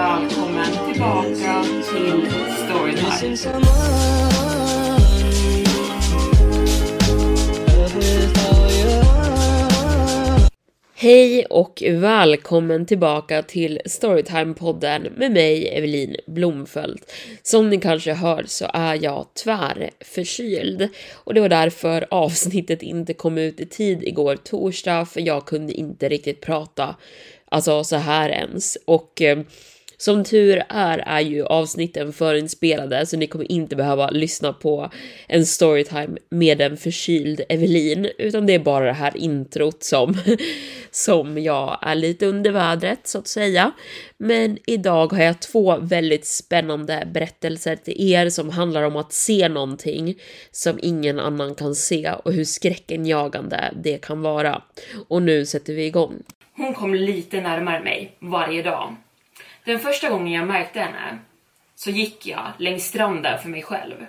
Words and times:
Välkommen 0.00 0.92
tillbaka 0.92 1.64
till 1.92 2.30
Storytime. 2.64 3.36
Hej 10.94 11.44
och 11.44 11.82
välkommen 11.86 12.86
tillbaka 12.86 13.42
till 13.42 13.80
Storytime-podden 13.84 15.12
med 15.16 15.32
mig, 15.32 15.68
Evelin 15.68 16.16
Blomfelt. 16.26 17.12
Som 17.42 17.70
ni 17.70 17.80
kanske 17.80 18.12
hör 18.12 18.44
så 18.46 18.70
är 18.74 19.04
jag 19.04 19.26
tvärförkyld 19.44 20.88
och 21.14 21.34
det 21.34 21.40
var 21.40 21.48
därför 21.48 22.06
avsnittet 22.10 22.82
inte 22.82 23.14
kom 23.14 23.38
ut 23.38 23.60
i 23.60 23.66
tid 23.66 24.02
igår 24.02 24.36
torsdag, 24.36 25.04
för 25.04 25.20
jag 25.20 25.46
kunde 25.46 25.72
inte 25.72 26.08
riktigt 26.08 26.40
prata 26.40 26.96
alltså 27.50 27.84
så 27.84 27.96
här 27.96 28.30
ens. 28.30 28.78
Och 28.84 29.22
eh, 29.22 29.38
som 30.00 30.24
tur 30.24 30.62
är 30.68 30.98
är 30.98 31.20
ju 31.20 31.44
avsnitten 31.44 32.12
förinspelade 32.12 33.06
så 33.06 33.16
ni 33.16 33.26
kommer 33.26 33.52
inte 33.52 33.76
behöva 33.76 34.10
lyssna 34.10 34.52
på 34.52 34.90
en 35.28 35.46
storytime 35.46 36.18
med 36.30 36.60
en 36.60 36.76
förkyld 36.76 37.40
Evelin 37.48 38.08
utan 38.18 38.46
det 38.46 38.54
är 38.54 38.58
bara 38.58 38.84
det 38.84 38.92
här 38.92 39.16
introt 39.16 39.82
som, 39.82 40.14
som 40.90 41.38
jag 41.38 41.78
är 41.82 41.94
lite 41.94 42.26
under 42.26 42.50
vädret 42.50 43.00
så 43.08 43.18
att 43.18 43.26
säga. 43.26 43.72
Men 44.18 44.58
idag 44.66 45.12
har 45.12 45.22
jag 45.22 45.40
två 45.40 45.76
väldigt 45.80 46.26
spännande 46.26 47.08
berättelser 47.12 47.76
till 47.76 48.12
er 48.12 48.30
som 48.30 48.50
handlar 48.50 48.82
om 48.82 48.96
att 48.96 49.12
se 49.12 49.48
någonting 49.48 50.18
som 50.50 50.78
ingen 50.82 51.20
annan 51.20 51.54
kan 51.54 51.74
se 51.74 52.12
och 52.24 52.32
hur 52.32 52.44
skräckenjagande 52.44 53.74
det 53.82 53.98
kan 53.98 54.22
vara. 54.22 54.62
Och 55.08 55.22
nu 55.22 55.46
sätter 55.46 55.72
vi 55.72 55.86
igång. 55.86 56.22
Hon 56.56 56.74
kom 56.74 56.94
lite 56.94 57.40
närmare 57.40 57.80
mig 57.82 58.16
varje 58.20 58.62
dag. 58.62 58.96
Den 59.64 59.78
första 59.78 60.08
gången 60.08 60.32
jag 60.32 60.46
märkte 60.46 60.80
henne 60.80 61.18
så 61.74 61.90
gick 61.90 62.26
jag 62.26 62.46
längs 62.58 62.84
stranden 62.84 63.38
för 63.38 63.48
mig 63.48 63.62
själv. 63.62 64.06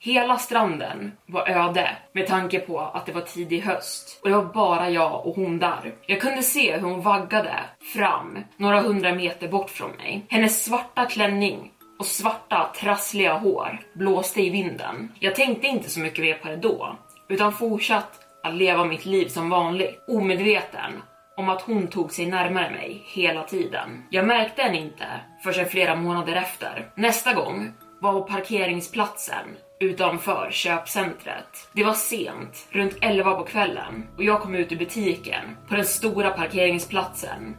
Hela 0.00 0.38
stranden 0.38 1.12
var 1.26 1.48
öde 1.48 1.96
med 2.12 2.26
tanke 2.26 2.60
på 2.60 2.80
att 2.80 3.06
det 3.06 3.12
var 3.12 3.20
tidig 3.20 3.60
höst 3.60 4.20
och 4.22 4.28
det 4.28 4.36
var 4.36 4.44
bara 4.44 4.90
jag 4.90 5.26
och 5.26 5.36
hon 5.36 5.58
där. 5.58 5.94
Jag 6.06 6.20
kunde 6.20 6.42
se 6.42 6.72
hur 6.72 6.80
hon 6.80 7.02
vaggade 7.02 7.54
fram 7.94 8.38
några 8.56 8.80
hundra 8.80 9.14
meter 9.14 9.48
bort 9.48 9.70
från 9.70 9.90
mig. 9.90 10.26
Hennes 10.28 10.64
svarta 10.64 11.06
klänning 11.06 11.70
och 11.98 12.06
svarta 12.06 12.72
trassliga 12.76 13.34
hår 13.34 13.80
blåste 13.92 14.42
i 14.42 14.50
vinden. 14.50 15.12
Jag 15.18 15.34
tänkte 15.34 15.66
inte 15.66 15.90
så 15.90 16.00
mycket 16.00 16.24
mer 16.24 16.34
på 16.34 16.48
det 16.48 16.56
då, 16.56 16.96
utan 17.28 17.52
fortsatt 17.52 18.20
att 18.42 18.54
leva 18.54 18.84
mitt 18.84 19.04
liv 19.04 19.28
som 19.28 19.50
vanligt, 19.50 20.04
omedveten 20.08 21.02
om 21.38 21.48
att 21.48 21.62
hon 21.62 21.86
tog 21.86 22.12
sig 22.12 22.26
närmare 22.26 22.70
mig 22.70 23.02
hela 23.06 23.42
tiden. 23.42 24.04
Jag 24.10 24.26
märkte 24.26 24.62
henne 24.62 24.78
inte 24.78 25.06
förrän 25.44 25.66
flera 25.66 25.96
månader 25.96 26.36
efter. 26.36 26.90
Nästa 26.94 27.34
gång 27.34 27.72
var 28.00 28.12
på 28.12 28.22
parkeringsplatsen 28.22 29.46
utanför 29.80 30.48
köpcentret. 30.50 31.70
Det 31.72 31.84
var 31.84 31.94
sent, 31.94 32.68
runt 32.70 32.96
11 33.00 33.34
på 33.34 33.44
kvällen 33.44 34.06
och 34.16 34.24
jag 34.24 34.40
kom 34.40 34.54
ut 34.54 34.72
ur 34.72 34.76
butiken 34.76 35.44
på 35.68 35.76
den 35.76 35.84
stora 35.84 36.30
parkeringsplatsen 36.30 37.56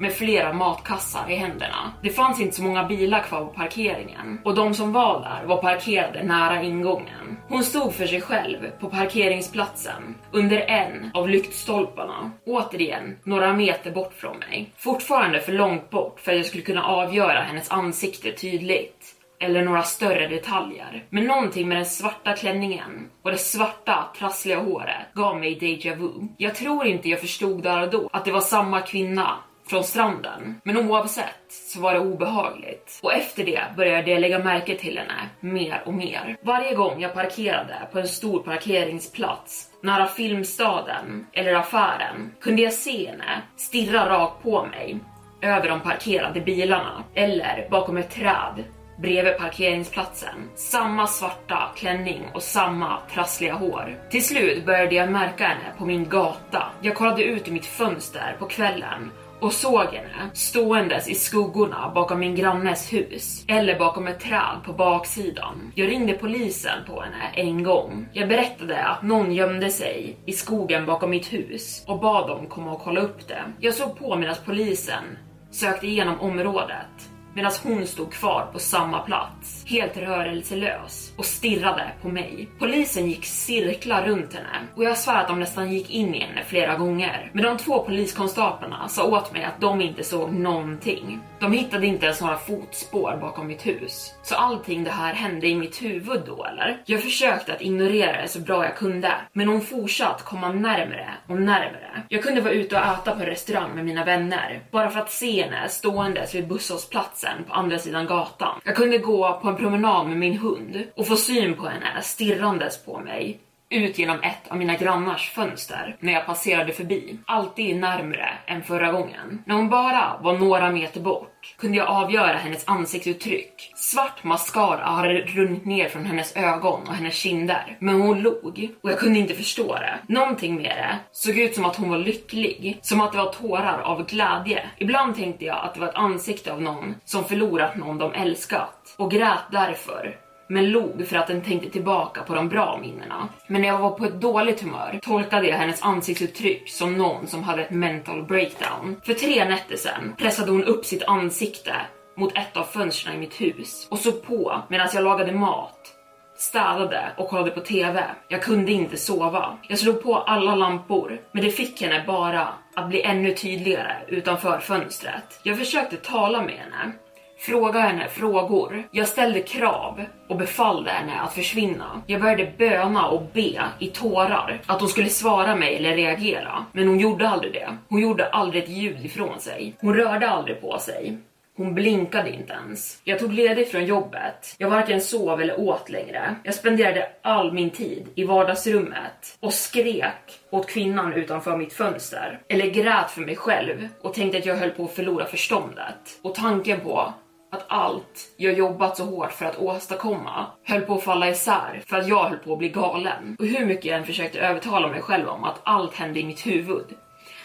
med 0.00 0.12
flera 0.12 0.52
matkassar 0.52 1.30
i 1.30 1.34
händerna. 1.34 1.92
Det 2.02 2.10
fanns 2.10 2.40
inte 2.40 2.56
så 2.56 2.62
många 2.62 2.84
bilar 2.84 3.22
kvar 3.22 3.40
på 3.40 3.52
parkeringen 3.52 4.40
och 4.44 4.54
de 4.54 4.74
som 4.74 4.92
var 4.92 5.20
där 5.20 5.46
var 5.46 5.62
parkerade 5.62 6.22
nära 6.22 6.62
ingången. 6.62 7.36
Hon 7.48 7.64
stod 7.64 7.94
för 7.94 8.06
sig 8.06 8.20
själv 8.20 8.70
på 8.80 8.90
parkeringsplatsen 8.90 10.14
under 10.32 10.58
en 10.58 11.10
av 11.14 11.28
lyktstolparna. 11.28 12.30
Återigen 12.46 13.16
några 13.24 13.52
meter 13.52 13.90
bort 13.90 14.12
från 14.14 14.38
mig. 14.38 14.70
Fortfarande 14.76 15.40
för 15.40 15.52
långt 15.52 15.90
bort 15.90 16.20
för 16.20 16.32
att 16.32 16.38
jag 16.38 16.46
skulle 16.46 16.64
kunna 16.64 16.84
avgöra 16.84 17.40
hennes 17.40 17.70
ansikte 17.70 18.32
tydligt 18.32 19.16
eller 19.40 19.62
några 19.62 19.82
större 19.82 20.28
detaljer. 20.28 21.04
Men 21.10 21.24
någonting 21.24 21.68
med 21.68 21.76
den 21.76 21.86
svarta 21.86 22.36
klänningen 22.36 23.10
och 23.22 23.30
det 23.30 23.38
svarta 23.38 24.08
trassliga 24.18 24.58
håret 24.58 25.14
gav 25.14 25.40
mig 25.40 25.54
deja 25.54 25.94
vu. 25.94 26.10
Jag 26.36 26.54
tror 26.54 26.86
inte 26.86 27.08
jag 27.08 27.20
förstod 27.20 27.62
där 27.62 27.82
och 27.82 27.90
då 27.90 28.08
att 28.12 28.24
det 28.24 28.32
var 28.32 28.40
samma 28.40 28.80
kvinna 28.80 29.36
från 29.70 29.84
stranden. 29.84 30.60
Men 30.64 30.76
oavsett 30.76 31.44
så 31.48 31.80
var 31.80 31.94
det 31.94 32.00
obehagligt. 32.00 33.00
Och 33.02 33.14
efter 33.14 33.44
det 33.44 33.60
började 33.76 34.10
jag 34.10 34.20
lägga 34.20 34.38
märke 34.38 34.76
till 34.76 34.98
henne 34.98 35.28
mer 35.40 35.82
och 35.86 35.94
mer. 35.94 36.36
Varje 36.42 36.74
gång 36.74 37.00
jag 37.00 37.14
parkerade 37.14 37.88
på 37.92 37.98
en 37.98 38.08
stor 38.08 38.42
parkeringsplats 38.42 39.66
nära 39.82 40.06
Filmstaden 40.06 41.26
eller 41.32 41.54
affären 41.54 42.34
kunde 42.40 42.62
jag 42.62 42.72
se 42.72 43.06
henne 43.10 43.42
stirra 43.56 44.08
rakt 44.08 44.42
på 44.42 44.66
mig 44.66 44.98
över 45.42 45.68
de 45.68 45.80
parkerade 45.80 46.40
bilarna 46.40 47.04
eller 47.14 47.68
bakom 47.70 47.96
ett 47.96 48.10
träd 48.10 48.64
bredvid 48.98 49.38
parkeringsplatsen. 49.38 50.50
Samma 50.54 51.06
svarta 51.06 51.70
klänning 51.76 52.22
och 52.34 52.42
samma 52.42 52.98
trassliga 53.14 53.54
hår. 53.54 53.98
Till 54.10 54.24
slut 54.24 54.66
började 54.66 54.94
jag 54.94 55.10
märka 55.10 55.44
henne 55.44 55.74
på 55.78 55.86
min 55.86 56.08
gata. 56.08 56.62
Jag 56.82 56.94
kollade 56.94 57.22
ut 57.22 57.48
i 57.48 57.50
mitt 57.50 57.66
fönster 57.66 58.36
på 58.38 58.46
kvällen 58.46 59.10
och 59.40 59.52
såg 59.52 59.86
henne 59.86 60.30
ståendes 60.34 61.08
i 61.08 61.14
skuggorna 61.14 61.92
bakom 61.94 62.20
min 62.20 62.34
grannes 62.34 62.92
hus 62.92 63.44
eller 63.48 63.78
bakom 63.78 64.06
ett 64.06 64.20
träd 64.20 64.56
på 64.64 64.72
baksidan. 64.72 65.72
Jag 65.74 65.88
ringde 65.88 66.12
polisen 66.12 66.78
på 66.86 67.00
henne 67.00 67.30
en 67.34 67.62
gång. 67.62 68.08
Jag 68.12 68.28
berättade 68.28 68.84
att 68.84 69.02
någon 69.02 69.32
gömde 69.32 69.70
sig 69.70 70.16
i 70.26 70.32
skogen 70.32 70.86
bakom 70.86 71.10
mitt 71.10 71.32
hus 71.32 71.84
och 71.86 72.00
bad 72.00 72.28
dem 72.28 72.46
komma 72.46 72.72
och 72.72 72.82
kolla 72.82 73.00
upp 73.00 73.28
det. 73.28 73.42
Jag 73.60 73.74
såg 73.74 73.98
på 73.98 74.16
medan 74.16 74.36
polisen 74.44 75.04
sökte 75.50 75.86
igenom 75.86 76.20
området 76.20 77.10
medan 77.40 77.52
hon 77.62 77.86
stod 77.86 78.12
kvar 78.12 78.46
på 78.52 78.58
samma 78.58 78.98
plats, 78.98 79.64
helt 79.66 79.96
rörelselös 79.96 81.12
och 81.16 81.24
stirrade 81.24 81.92
på 82.02 82.08
mig. 82.08 82.48
Polisen 82.58 83.06
gick 83.06 83.24
cirklar 83.24 84.06
runt 84.06 84.34
henne 84.34 84.66
och 84.76 84.84
jag 84.84 84.96
svär 84.96 85.20
att 85.20 85.28
de 85.28 85.40
nästan 85.40 85.72
gick 85.72 85.90
in 85.90 86.14
i 86.14 86.20
henne 86.20 86.44
flera 86.44 86.76
gånger. 86.76 87.30
Men 87.32 87.44
de 87.44 87.56
två 87.56 87.84
poliskonstaplarna 87.84 88.88
sa 88.88 89.04
åt 89.04 89.32
mig 89.32 89.44
att 89.44 89.60
de 89.60 89.80
inte 89.80 90.04
såg 90.04 90.32
någonting. 90.32 91.20
De 91.40 91.52
hittade 91.52 91.86
inte 91.86 92.06
ens 92.06 92.20
några 92.20 92.36
fotspår 92.36 93.18
bakom 93.20 93.46
mitt 93.46 93.66
hus. 93.66 94.14
Så 94.22 94.34
allting 94.34 94.84
det 94.84 94.90
här 94.90 95.14
hände 95.14 95.48
i 95.48 95.54
mitt 95.54 95.82
huvud 95.82 96.22
då 96.26 96.44
eller? 96.44 96.82
Jag 96.86 97.02
försökte 97.02 97.52
att 97.52 97.62
ignorera 97.62 98.22
det 98.22 98.28
så 98.28 98.40
bra 98.40 98.64
jag 98.64 98.76
kunde, 98.76 99.12
men 99.32 99.48
hon 99.48 99.60
fortsatt 99.60 100.24
komma 100.24 100.52
närmre 100.52 101.08
och 101.28 101.40
närmre. 101.40 102.02
Jag 102.08 102.22
kunde 102.22 102.40
vara 102.40 102.52
ute 102.52 102.76
och 102.76 102.82
äta 102.82 103.14
på 103.14 103.20
en 103.20 103.26
restaurang 103.26 103.74
med 103.74 103.84
mina 103.84 104.04
vänner, 104.04 104.62
bara 104.70 104.90
för 104.90 105.00
att 105.00 105.12
se 105.12 105.42
henne 105.42 105.68
ståendes 105.68 106.34
vid 106.34 106.48
busshållplatsen 106.48 107.29
på 107.48 107.54
andra 107.54 107.78
sidan 107.78 108.06
gatan. 108.06 108.60
Jag 108.64 108.76
kunde 108.76 108.98
gå 108.98 109.40
på 109.42 109.48
en 109.48 109.56
promenad 109.56 110.06
med 110.06 110.16
min 110.16 110.38
hund 110.38 110.84
och 110.96 111.06
få 111.06 111.16
syn 111.16 111.54
på 111.54 111.66
henne 111.66 112.02
stirrandes 112.02 112.84
på 112.84 112.98
mig 112.98 113.40
ut 113.70 113.98
genom 113.98 114.22
ett 114.22 114.48
av 114.48 114.56
mina 114.56 114.74
grannars 114.74 115.30
fönster 115.30 115.96
när 116.00 116.12
jag 116.12 116.26
passerade 116.26 116.72
förbi. 116.72 117.18
Alltid 117.26 117.76
närmre 117.76 118.28
än 118.46 118.62
förra 118.62 118.92
gången. 118.92 119.42
När 119.46 119.54
hon 119.54 119.68
bara 119.68 120.18
var 120.20 120.38
några 120.38 120.70
meter 120.70 121.00
bort 121.00 121.54
kunde 121.58 121.78
jag 121.78 121.88
avgöra 121.88 122.36
hennes 122.36 122.68
ansiktsuttryck. 122.68 123.72
Svart 123.76 124.24
mascara 124.24 124.84
hade 124.84 125.14
runnit 125.14 125.64
ner 125.64 125.88
från 125.88 126.06
hennes 126.06 126.36
ögon 126.36 126.88
och 126.88 126.94
hennes 126.94 127.14
kinder. 127.14 127.76
Men 127.78 128.00
hon 128.00 128.22
log 128.22 128.70
och 128.82 128.90
jag 128.90 128.98
kunde 128.98 129.18
inte 129.18 129.34
förstå 129.34 129.74
det. 129.74 129.98
Någonting 130.06 130.54
med 130.54 130.76
det 130.76 130.98
såg 131.12 131.38
ut 131.38 131.54
som 131.54 131.64
att 131.64 131.76
hon 131.76 131.88
var 131.90 131.98
lycklig, 131.98 132.78
som 132.82 133.00
att 133.00 133.12
det 133.12 133.18
var 133.18 133.32
tårar 133.32 133.80
av 133.80 134.06
glädje. 134.06 134.62
Ibland 134.78 135.16
tänkte 135.16 135.44
jag 135.44 135.64
att 135.64 135.74
det 135.74 135.80
var 135.80 135.88
ett 135.88 135.94
ansikte 135.94 136.52
av 136.52 136.62
någon 136.62 136.94
som 137.04 137.24
förlorat 137.24 137.76
någon 137.76 137.98
de 137.98 138.12
älskat 138.12 138.94
och 138.96 139.10
grät 139.10 139.44
därför 139.52 140.29
men 140.50 140.70
log 140.70 141.06
för 141.06 141.16
att 141.16 141.26
den 141.26 141.42
tänkte 141.42 141.70
tillbaka 141.70 142.22
på 142.22 142.34
de 142.34 142.48
bra 142.48 142.78
minnena. 142.82 143.28
Men 143.46 143.60
när 143.60 143.68
jag 143.68 143.78
var 143.78 143.90
på 143.90 144.04
ett 144.04 144.20
dåligt 144.20 144.60
humör 144.60 144.98
tolkade 145.02 145.48
jag 145.48 145.56
hennes 145.56 145.82
ansiktsuttryck 145.82 146.70
som 146.70 146.98
någon 146.98 147.26
som 147.26 147.42
hade 147.42 147.62
ett 147.62 147.70
mental 147.70 148.22
breakdown. 148.22 148.96
För 149.02 149.14
tre 149.14 149.44
nätter 149.44 149.76
sedan 149.76 150.14
pressade 150.18 150.52
hon 150.52 150.64
upp 150.64 150.86
sitt 150.86 151.02
ansikte 151.02 151.74
mot 152.16 152.36
ett 152.36 152.56
av 152.56 152.64
fönstren 152.64 153.14
i 153.14 153.18
mitt 153.18 153.40
hus 153.40 153.88
och 153.90 153.98
såg 153.98 154.22
på 154.22 154.62
medan 154.68 154.88
jag 154.94 155.04
lagade 155.04 155.32
mat 155.32 155.96
städade 156.40 157.12
och 157.16 157.28
kollade 157.28 157.50
på 157.50 157.60
TV. 157.60 158.04
Jag 158.28 158.42
kunde 158.42 158.72
inte 158.72 158.96
sova. 158.96 159.58
Jag 159.68 159.78
slog 159.78 160.02
på 160.02 160.16
alla 160.16 160.54
lampor, 160.54 161.20
men 161.32 161.44
det 161.44 161.50
fick 161.50 161.82
henne 161.82 162.04
bara 162.06 162.48
att 162.74 162.88
bli 162.88 163.02
ännu 163.02 163.34
tydligare 163.34 163.96
utanför 164.08 164.58
fönstret. 164.58 165.40
Jag 165.42 165.58
försökte 165.58 165.96
tala 165.96 166.42
med 166.42 166.54
henne, 166.54 166.92
fråga 167.40 167.80
henne 167.80 168.08
frågor. 168.08 168.88
Jag 168.90 169.08
ställde 169.08 169.40
krav 169.40 170.04
och 170.28 170.36
befallde 170.36 170.90
henne 170.90 171.20
att 171.20 171.34
försvinna. 171.34 172.02
Jag 172.06 172.20
började 172.20 172.52
böna 172.58 173.08
och 173.08 173.22
be 173.32 173.62
i 173.78 173.86
tårar 173.86 174.60
att 174.66 174.80
hon 174.80 174.88
skulle 174.88 175.08
svara 175.08 175.56
mig 175.56 175.76
eller 175.76 175.96
reagera, 175.96 176.64
men 176.72 176.88
hon 176.88 176.98
gjorde 176.98 177.28
aldrig 177.28 177.52
det. 177.52 177.76
Hon 177.88 178.00
gjorde 178.00 178.26
aldrig 178.26 178.62
ett 178.62 178.70
ljud 178.70 179.04
ifrån 179.04 179.40
sig. 179.40 179.74
Hon 179.80 179.94
rörde 179.94 180.28
aldrig 180.30 180.60
på 180.60 180.78
sig. 180.78 181.18
Hon 181.56 181.74
blinkade 181.74 182.30
inte 182.30 182.52
ens. 182.52 183.00
Jag 183.04 183.18
tog 183.18 183.32
ledigt 183.32 183.70
från 183.70 183.84
jobbet. 183.84 184.54
Jag 184.58 184.70
varken 184.70 185.00
sov 185.00 185.40
eller 185.40 185.60
åt 185.60 185.90
längre. 185.90 186.34
Jag 186.42 186.54
spenderade 186.54 187.08
all 187.22 187.52
min 187.52 187.70
tid 187.70 188.08
i 188.14 188.24
vardagsrummet 188.24 189.38
och 189.40 189.52
skrek 189.52 190.40
åt 190.50 190.68
kvinnan 190.68 191.12
utanför 191.12 191.56
mitt 191.56 191.72
fönster. 191.72 192.40
Eller 192.48 192.66
grät 192.66 193.10
för 193.10 193.20
mig 193.20 193.36
själv 193.36 193.88
och 194.02 194.14
tänkte 194.14 194.38
att 194.38 194.46
jag 194.46 194.56
höll 194.56 194.70
på 194.70 194.84
att 194.84 194.90
förlora 194.90 195.26
förståndet. 195.26 196.18
Och 196.22 196.34
tanken 196.34 196.80
på 196.80 197.14
att 197.50 197.64
allt 197.68 198.34
jag 198.36 198.54
jobbat 198.54 198.96
så 198.96 199.04
hårt 199.04 199.32
för 199.32 199.44
att 199.44 199.58
åstadkomma 199.58 200.46
höll 200.64 200.80
på 200.80 200.94
att 200.94 201.02
falla 201.02 201.28
isär 201.28 201.82
för 201.86 201.96
att 201.96 202.08
jag 202.08 202.24
höll 202.24 202.38
på 202.38 202.52
att 202.52 202.58
bli 202.58 202.68
galen. 202.68 203.36
Och 203.38 203.46
hur 203.46 203.66
mycket 203.66 203.84
jag 203.84 203.98
än 203.98 204.06
försökte 204.06 204.40
övertala 204.40 204.88
mig 204.88 205.02
själv 205.02 205.28
om 205.28 205.44
att 205.44 205.60
allt 205.62 205.94
hände 205.94 206.20
i 206.20 206.24
mitt 206.24 206.46
huvud 206.46 206.84